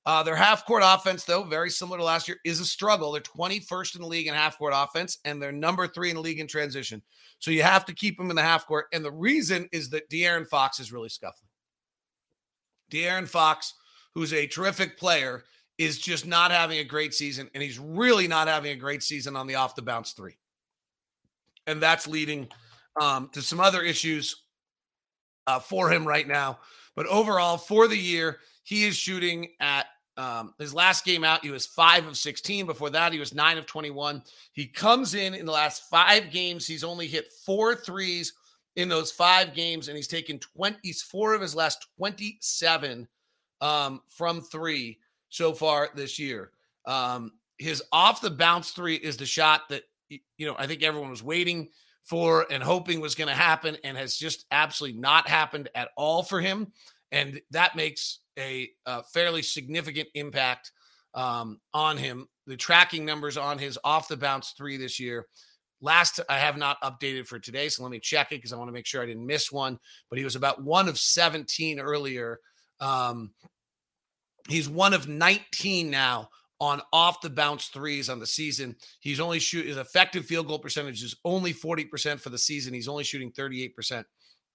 Uh, 0.06 0.22
their 0.22 0.36
half 0.36 0.64
court 0.64 0.82
offense, 0.82 1.24
though, 1.24 1.42
very 1.42 1.68
similar 1.68 1.98
to 1.98 2.04
last 2.04 2.26
year, 2.28 2.38
is 2.46 2.60
a 2.60 2.64
struggle. 2.64 3.12
They're 3.12 3.20
21st 3.20 3.96
in 3.96 4.00
the 4.00 4.08
league 4.08 4.26
in 4.26 4.32
half 4.32 4.56
court 4.56 4.72
offense, 4.74 5.18
and 5.26 5.42
they're 5.42 5.52
number 5.52 5.86
three 5.86 6.08
in 6.08 6.16
the 6.16 6.22
league 6.22 6.40
in 6.40 6.46
transition. 6.46 7.02
So 7.40 7.50
you 7.50 7.62
have 7.62 7.84
to 7.84 7.94
keep 7.94 8.16
them 8.16 8.30
in 8.30 8.36
the 8.36 8.42
half 8.42 8.66
court. 8.66 8.86
And 8.94 9.04
the 9.04 9.12
reason 9.12 9.68
is 9.70 9.90
that 9.90 10.08
De'Aaron 10.08 10.48
Fox 10.48 10.80
is 10.80 10.92
really 10.92 11.10
scuffling. 11.10 11.50
De'Aaron 12.90 13.28
Fox, 13.28 13.74
who's 14.14 14.32
a 14.32 14.46
terrific 14.46 14.96
player, 14.96 15.44
is 15.78 15.98
just 15.98 16.26
not 16.26 16.50
having 16.50 16.78
a 16.78 16.84
great 16.84 17.14
season, 17.14 17.48
and 17.54 17.62
he's 17.62 17.78
really 17.78 18.26
not 18.26 18.48
having 18.48 18.72
a 18.72 18.76
great 18.76 19.02
season 19.02 19.36
on 19.36 19.46
the 19.46 19.54
off 19.54 19.76
the 19.76 19.82
bounce 19.82 20.12
three. 20.12 20.36
And 21.66 21.80
that's 21.80 22.06
leading 22.06 22.48
um, 23.00 23.30
to 23.32 23.40
some 23.40 23.60
other 23.60 23.82
issues 23.82 24.42
uh, 25.46 25.60
for 25.60 25.90
him 25.90 26.06
right 26.06 26.26
now. 26.26 26.58
But 26.96 27.06
overall, 27.06 27.56
for 27.56 27.86
the 27.86 27.96
year, 27.96 28.38
he 28.64 28.84
is 28.84 28.96
shooting 28.96 29.48
at 29.60 29.86
um, 30.16 30.52
his 30.58 30.74
last 30.74 31.04
game 31.04 31.22
out. 31.22 31.44
He 31.44 31.50
was 31.50 31.64
five 31.64 32.06
of 32.06 32.16
16. 32.16 32.66
Before 32.66 32.90
that, 32.90 33.12
he 33.12 33.20
was 33.20 33.32
nine 33.32 33.56
of 33.56 33.66
21. 33.66 34.22
He 34.52 34.66
comes 34.66 35.14
in 35.14 35.32
in 35.32 35.46
the 35.46 35.52
last 35.52 35.88
five 35.88 36.32
games. 36.32 36.66
He's 36.66 36.82
only 36.82 37.06
hit 37.06 37.32
four 37.46 37.76
threes 37.76 38.32
in 38.74 38.88
those 38.88 39.12
five 39.12 39.54
games, 39.54 39.88
and 39.88 39.96
he's 39.96 40.08
taken 40.08 40.38
20, 40.38 40.76
he's 40.82 41.02
four 41.02 41.34
of 41.34 41.40
his 41.40 41.54
last 41.54 41.86
27 41.96 43.08
um, 43.60 44.00
from 44.08 44.40
three 44.40 44.98
so 45.28 45.52
far 45.52 45.90
this 45.94 46.18
year. 46.18 46.50
Um, 46.86 47.32
his 47.58 47.82
off 47.92 48.20
the 48.20 48.30
bounce 48.30 48.70
three 48.70 48.94
is 48.94 49.16
the 49.16 49.26
shot 49.26 49.68
that 49.68 49.82
you 50.08 50.46
know 50.46 50.54
I 50.58 50.66
think 50.66 50.82
everyone 50.82 51.10
was 51.10 51.22
waiting 51.22 51.68
for 52.04 52.46
and 52.50 52.62
hoping 52.62 53.00
was 53.00 53.14
going 53.14 53.28
to 53.28 53.34
happen, 53.34 53.76
and 53.84 53.96
has 53.96 54.16
just 54.16 54.46
absolutely 54.50 54.98
not 54.98 55.28
happened 55.28 55.68
at 55.74 55.90
all 55.96 56.22
for 56.22 56.40
him. 56.40 56.72
And 57.12 57.40
that 57.50 57.76
makes 57.76 58.20
a, 58.38 58.70
a 58.86 59.02
fairly 59.02 59.42
significant 59.42 60.08
impact 60.14 60.72
um, 61.14 61.60
on 61.74 61.96
him. 61.96 62.26
The 62.46 62.56
tracking 62.56 63.04
numbers 63.04 63.36
on 63.36 63.58
his 63.58 63.78
off 63.84 64.08
the 64.08 64.16
bounce 64.16 64.54
three 64.56 64.76
this 64.78 64.98
year. 64.98 65.26
Last, 65.80 66.18
I 66.28 66.38
have 66.38 66.56
not 66.56 66.80
updated 66.82 67.26
for 67.26 67.38
today, 67.38 67.68
so 67.68 67.82
let 67.82 67.92
me 67.92 68.00
check 68.00 68.32
it 68.32 68.36
because 68.36 68.52
I 68.52 68.56
want 68.56 68.68
to 68.68 68.72
make 68.72 68.86
sure 68.86 69.02
I 69.02 69.06
didn't 69.06 69.26
miss 69.26 69.52
one. 69.52 69.78
But 70.10 70.18
he 70.18 70.24
was 70.24 70.34
about 70.34 70.62
one 70.62 70.88
of 70.88 70.98
17 70.98 71.78
earlier. 71.78 72.40
Um, 72.80 73.32
He's 74.48 74.68
one 74.68 74.94
of 74.94 75.08
19 75.08 75.90
now 75.90 76.30
on 76.60 76.82
off 76.92 77.20
the 77.20 77.30
bounce 77.30 77.68
threes 77.68 78.08
on 78.08 78.18
the 78.18 78.26
season. 78.26 78.76
He's 79.00 79.20
only 79.20 79.38
shoot 79.38 79.66
his 79.66 79.76
effective 79.76 80.24
field 80.24 80.48
goal 80.48 80.58
percentage 80.58 81.02
is 81.02 81.16
only 81.24 81.54
40% 81.54 82.18
for 82.20 82.30
the 82.30 82.38
season. 82.38 82.74
He's 82.74 82.88
only 82.88 83.04
shooting 83.04 83.30
38% 83.30 84.04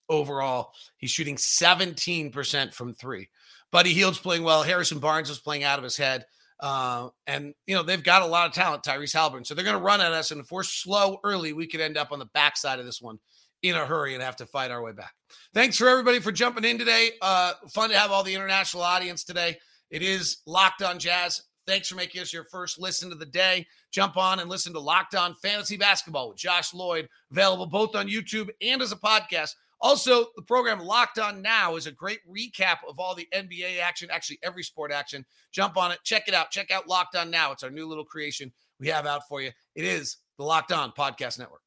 overall. 0.09 0.71
He's 0.97 1.11
shooting 1.11 1.37
17% 1.37 2.73
from 2.73 2.93
three. 2.93 3.29
Buddy 3.71 3.93
Hield's 3.93 4.19
playing 4.19 4.43
well. 4.43 4.63
Harrison 4.63 4.99
Barnes 4.99 5.29
is 5.29 5.39
playing 5.39 5.63
out 5.63 5.79
of 5.79 5.83
his 5.83 5.97
head. 5.97 6.25
Uh, 6.59 7.09
and 7.27 7.53
you 7.65 7.75
know, 7.75 7.83
they've 7.83 8.03
got 8.03 8.21
a 8.21 8.25
lot 8.25 8.47
of 8.47 8.53
talent, 8.53 8.83
Tyrese 8.83 9.15
Haliburton. 9.15 9.45
So 9.45 9.53
they're 9.53 9.65
gonna 9.65 9.79
run 9.79 10.01
at 10.01 10.11
us. 10.11 10.31
And 10.31 10.41
if 10.41 10.51
we're 10.51 10.63
slow 10.63 11.19
early, 11.23 11.53
we 11.53 11.67
could 11.67 11.81
end 11.81 11.97
up 11.97 12.11
on 12.11 12.19
the 12.19 12.29
backside 12.33 12.79
of 12.79 12.85
this 12.85 13.01
one 13.01 13.19
in 13.63 13.75
a 13.75 13.85
hurry 13.85 14.13
and 14.13 14.21
have 14.21 14.35
to 14.37 14.45
fight 14.45 14.71
our 14.71 14.81
way 14.81 14.91
back. 14.91 15.13
Thanks 15.53 15.77
for 15.77 15.87
everybody 15.87 16.19
for 16.19 16.31
jumping 16.31 16.63
in 16.65 16.77
today. 16.77 17.11
Uh, 17.21 17.53
fun 17.69 17.89
to 17.89 17.97
have 17.97 18.11
all 18.11 18.23
the 18.23 18.35
international 18.35 18.83
audience 18.83 19.23
today. 19.23 19.57
It 19.93 20.01
is 20.01 20.37
Locked 20.47 20.81
On 20.81 20.97
Jazz. 20.97 21.43
Thanks 21.67 21.87
for 21.87 21.93
making 21.93 22.19
us 22.19 22.33
your 22.33 22.45
first 22.45 22.81
listen 22.81 23.11
of 23.11 23.19
the 23.19 23.27
day. 23.27 23.67
Jump 23.91 24.17
on 24.17 24.39
and 24.39 24.49
listen 24.49 24.73
to 24.73 24.79
Locked 24.79 25.13
On 25.13 25.35
Fantasy 25.35 25.77
Basketball 25.77 26.29
with 26.29 26.37
Josh 26.39 26.73
Lloyd, 26.73 27.07
available 27.29 27.67
both 27.67 27.95
on 27.95 28.09
YouTube 28.09 28.49
and 28.59 28.81
as 28.81 28.91
a 28.91 28.95
podcast. 28.95 29.51
Also, 29.81 30.25
the 30.35 30.41
program 30.41 30.79
Locked 30.79 31.19
On 31.19 31.43
Now 31.43 31.75
is 31.75 31.85
a 31.85 31.91
great 31.91 32.21
recap 32.27 32.77
of 32.89 32.99
all 32.99 33.13
the 33.13 33.27
NBA 33.35 33.79
action, 33.81 34.09
actually, 34.11 34.39
every 34.41 34.63
sport 34.63 34.91
action. 34.91 35.23
Jump 35.51 35.77
on 35.77 35.91
it, 35.91 35.99
check 36.03 36.27
it 36.27 36.33
out. 36.33 36.49
Check 36.49 36.71
out 36.71 36.87
Locked 36.87 37.15
On 37.15 37.29
Now. 37.29 37.51
It's 37.51 37.61
our 37.61 37.69
new 37.69 37.85
little 37.85 38.05
creation 38.05 38.51
we 38.79 38.87
have 38.87 39.05
out 39.05 39.27
for 39.29 39.43
you. 39.43 39.51
It 39.75 39.85
is 39.85 40.17
the 40.39 40.43
Locked 40.43 40.71
On 40.71 40.91
Podcast 40.91 41.37
Network. 41.37 41.62